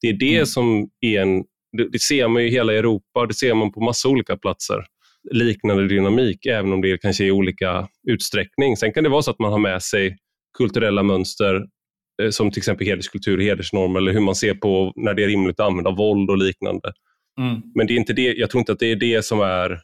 [0.00, 0.46] Det är det mm.
[0.46, 1.44] som är en
[1.76, 4.84] det, det, ser man i hela Europa, det ser man på massa olika platser.
[5.30, 8.76] Liknande dynamik, även om det kanske är i olika utsträckning.
[8.76, 10.16] Sen kan det vara så att man har med sig
[10.58, 11.66] kulturella mönster
[12.22, 15.60] eh, som till exempel hederskultur, hedersnormer eller hur man ser på när det är rimligt
[15.60, 16.92] att använda våld och liknande.
[17.40, 17.62] Mm.
[17.74, 19.80] Men det är inte det, jag tror inte att det är det som är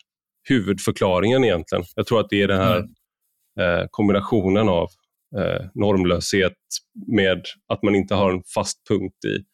[0.48, 1.84] huvudförklaringen egentligen.
[1.94, 3.80] Jag tror att det är den här mm.
[3.80, 4.88] eh, kombinationen av
[5.38, 6.56] eh, normlöshet
[7.06, 9.44] med att man inte har en fast punkt i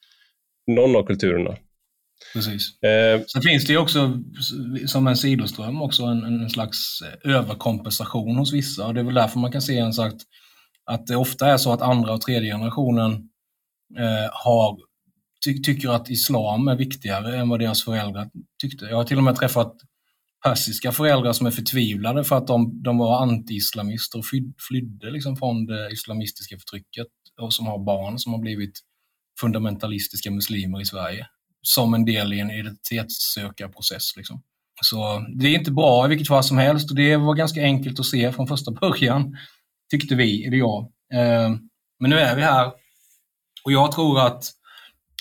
[0.72, 1.56] någon av kulturerna.
[2.32, 2.82] Precis.
[2.82, 4.22] Eh, Sen finns det ju också
[4.86, 9.38] som en sidoström också en, en slags överkompensation hos vissa och det är väl därför
[9.38, 10.22] man kan se en sagt
[10.84, 13.12] att det ofta är så att andra och tredje generationen
[13.98, 14.78] eh, har,
[15.44, 18.30] ty tycker att islam är viktigare än vad deras föräldrar
[18.62, 18.84] tyckte.
[18.84, 19.72] Jag har till och med träffat
[20.44, 24.24] persiska föräldrar som är förtvivlade för att de, de var anti-islamister och
[24.68, 27.06] flydde liksom från det islamistiska förtrycket
[27.40, 28.80] och som har barn som har blivit
[29.40, 31.26] fundamentalistiska muslimer i Sverige
[31.62, 34.16] som en del i en identitetssökarprocess.
[34.16, 34.42] Liksom.
[34.82, 38.00] Så det är inte bra i vilket fall som helst och det var ganska enkelt
[38.00, 39.36] att se från första början,
[39.90, 40.80] tyckte vi, eller jag.
[41.14, 41.50] Eh,
[42.00, 42.66] men nu är vi här
[43.64, 44.44] och jag tror att,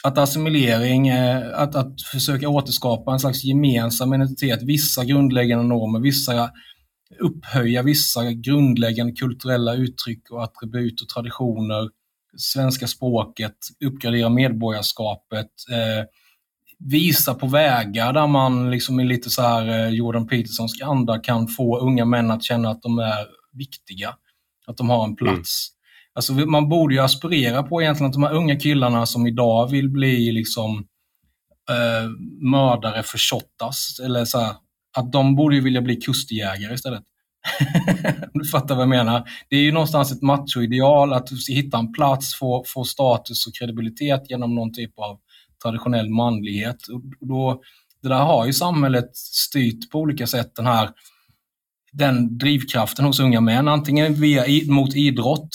[0.04, 6.52] att assimilering, eh, att, att försöka återskapa en slags gemensam identitet, vissa grundläggande normer, vissa
[7.20, 11.90] upphöja vissa grundläggande kulturella uttryck och attribut och traditioner,
[12.38, 16.06] svenska språket, uppgradera medborgarskapet, eh,
[16.80, 21.48] visa på vägar där man liksom i lite så här eh, Jordan Petersonsk anda kan
[21.48, 24.16] få unga män att känna att de är viktiga,
[24.68, 25.70] att de har en plats.
[25.70, 25.80] Mm.
[26.14, 29.90] Alltså man borde ju aspirera på egentligen att de här unga killarna som idag vill
[29.90, 30.78] bli liksom
[31.70, 32.10] eh,
[32.50, 34.54] mördare för shottas, eller så här,
[34.98, 37.04] att de borde ju vilja bli kustjägare istället.
[38.34, 39.30] du fattar vad jag menar.
[39.50, 44.30] Det är ju någonstans ett machoideal att hitta en plats, få, få status och kredibilitet
[44.30, 45.20] genom någon typ av
[45.64, 46.88] traditionell manlighet.
[46.88, 47.62] Och då,
[48.02, 50.90] det där har ju samhället styrt på olika sätt, den här
[51.92, 55.50] den drivkraften hos unga män, antingen via, mot idrott.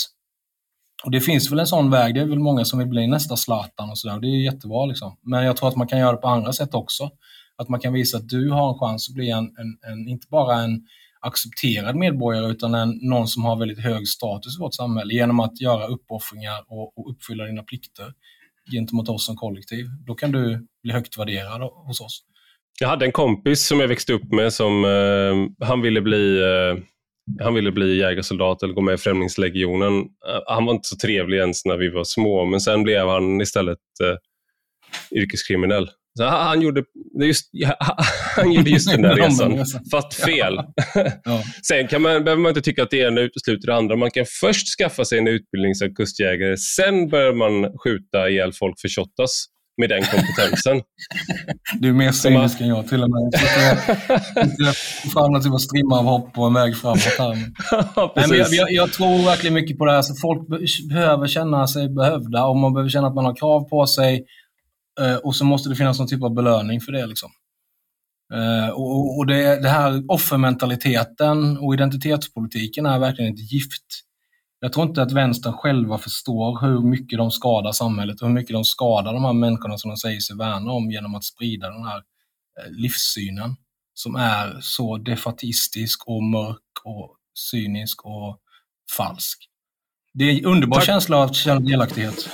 [1.05, 3.37] Och Det finns väl en sån väg, det är väl många som vill bli nästa
[3.37, 4.87] Zlatan och sådär, det är jättebra.
[4.87, 5.17] Liksom.
[5.23, 7.11] Men jag tror att man kan göra det på andra sätt också.
[7.57, 10.27] Att man kan visa att du har en chans att bli en, en, en inte
[10.31, 10.83] bara en
[11.21, 15.61] accepterad medborgare utan en, någon som har väldigt hög status i vårt samhälle genom att
[15.61, 18.13] göra uppoffringar och, och uppfylla dina plikter
[18.73, 19.87] gentemot oss som kollektiv.
[20.07, 22.25] Då kan du bli högt värderad hos oss.
[22.81, 26.83] Jag hade en kompis som jag växte upp med som eh, han ville bli eh,
[27.45, 29.99] Han ville bli jägarsoldat eller gå med i Främlingslegionen.
[29.99, 33.41] Eh, han var inte så trevlig ens när vi var små, men sen blev han
[33.41, 35.91] istället eh, yrkeskriminell.
[36.19, 36.85] Så han, gjorde,
[37.23, 37.51] just,
[38.37, 40.55] han gjorde just den där resan, fast fel.
[41.25, 41.43] Ja.
[41.69, 43.97] Sen kan man, behöver man inte tycka att det ena utesluter det andra.
[43.97, 48.81] Man kan först skaffa sig en utbildning som kustjägare, sen börjar man skjuta ihjäl folk
[48.81, 49.47] för shottas
[49.77, 50.83] med den kompetensen.
[51.81, 53.31] Du är mer cynisk än jag till och med.
[54.59, 54.77] Jag
[55.13, 57.37] fram typ strimma av hopp och en väg framåt här.
[57.97, 60.03] ja, Nej, men jag, jag, jag, tror verkligen mycket på det här.
[60.03, 60.49] Så folk
[60.89, 64.25] behöver känna sig behövda och man behöver känna att man har krav på sig.
[65.01, 67.07] Eh, och så måste det finnas någon typ av belöning för det.
[67.07, 67.31] Liksom.
[68.35, 74.05] Eh, och, och det, det här offermentaliteten och identitetspolitiken är verkligen ett gift
[74.65, 78.53] jag tror inte att vänstern själva förstår hur mycket de skadar samhället och hur mycket
[78.53, 81.85] de skadar de här människorna som de säger sig värna om genom att sprida den
[81.85, 83.57] här eh, livssynen
[83.95, 88.39] som är så defatistisk och mörk och cynisk och
[88.97, 89.49] falsk.
[90.15, 90.87] Det är en underbar Tack.
[90.87, 92.29] känsla av att känna delaktighet.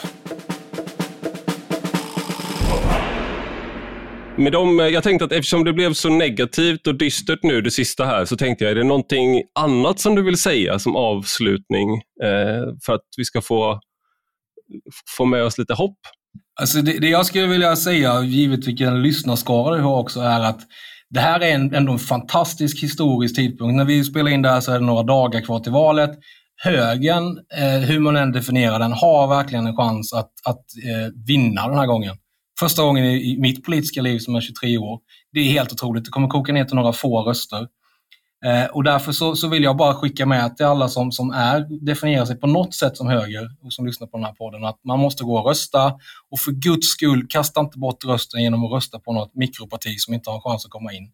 [4.40, 7.70] Med dem, eh, jag tänkte att eftersom det blev så negativt och dystert nu det
[7.70, 11.94] sista här så tänkte jag, är det någonting annat som du vill säga som avslutning
[12.22, 13.80] eh, för att vi ska få,
[15.16, 15.98] få med oss lite hopp?
[16.60, 20.60] Alltså det, det jag skulle vilja säga, givet vilken lyssnarskara du har också, är att
[21.10, 23.76] det här är en, ändå en fantastisk historisk tidpunkt.
[23.76, 26.10] När vi spelar in det här så är det några dagar kvar till valet.
[26.62, 31.68] Högern, eh, hur man än definierar den, har verkligen en chans att, att eh, vinna
[31.68, 32.16] den här gången
[32.60, 35.00] första gången i mitt politiska liv som är 23 år.
[35.32, 36.04] Det är helt otroligt.
[36.04, 37.66] Det kommer koka ner till några få röster.
[38.44, 41.84] Eh, och därför så, så, vill jag bara skicka med till alla som, som är,
[41.86, 44.80] definierar sig på något sätt som höger och som lyssnar på den här podden att
[44.84, 45.92] man måste gå och rösta.
[46.30, 50.14] Och för guds skull, kasta inte bort rösten genom att rösta på något mikroparti som
[50.14, 51.10] inte har en chans att komma in.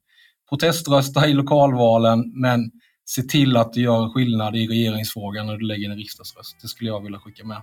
[0.48, 2.70] Proteströsta i lokalvalen, men
[3.04, 6.56] se till att du gör skillnad i regeringsfrågan när du lägger en riksdagsröst.
[6.62, 7.62] Det skulle jag vilja skicka med.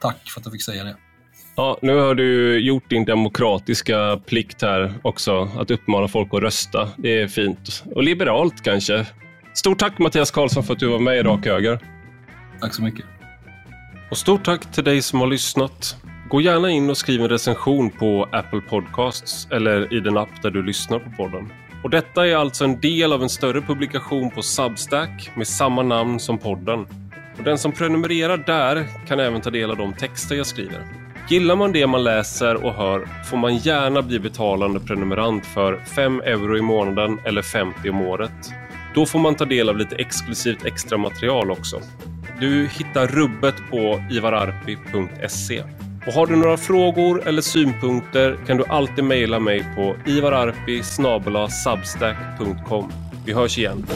[0.00, 0.96] Tack för att jag fick säga det.
[1.56, 6.88] Ja, nu har du gjort din demokratiska plikt här också, att uppmana folk att rösta.
[6.96, 7.84] Det är fint.
[7.94, 9.06] Och liberalt kanske.
[9.54, 11.78] Stort tack Mattias Karlsson för att du var med i Rak Höger.
[12.60, 13.04] Tack så mycket.
[14.10, 15.96] Och stort tack till dig som har lyssnat.
[16.28, 20.50] Gå gärna in och skriv en recension på Apple Podcasts eller i den app där
[20.50, 21.52] du lyssnar på podden.
[21.82, 26.20] Och detta är alltså en del av en större publikation på Substack med samma namn
[26.20, 26.86] som podden.
[27.38, 31.01] Och den som prenumererar där kan även ta del av de texter jag skriver.
[31.32, 36.20] Gillar man det man läser och hör får man gärna bli betalande prenumerant för 5
[36.20, 38.52] euro i månaden eller 50 om året.
[38.94, 41.80] Då får man ta del av lite exklusivt extra material också.
[42.40, 45.62] Du hittar rubbet på ivararpi.se.
[46.06, 50.82] Och har du några frågor eller synpunkter kan du alltid mejla mig på ivararpi
[53.26, 53.86] Vi hörs igen.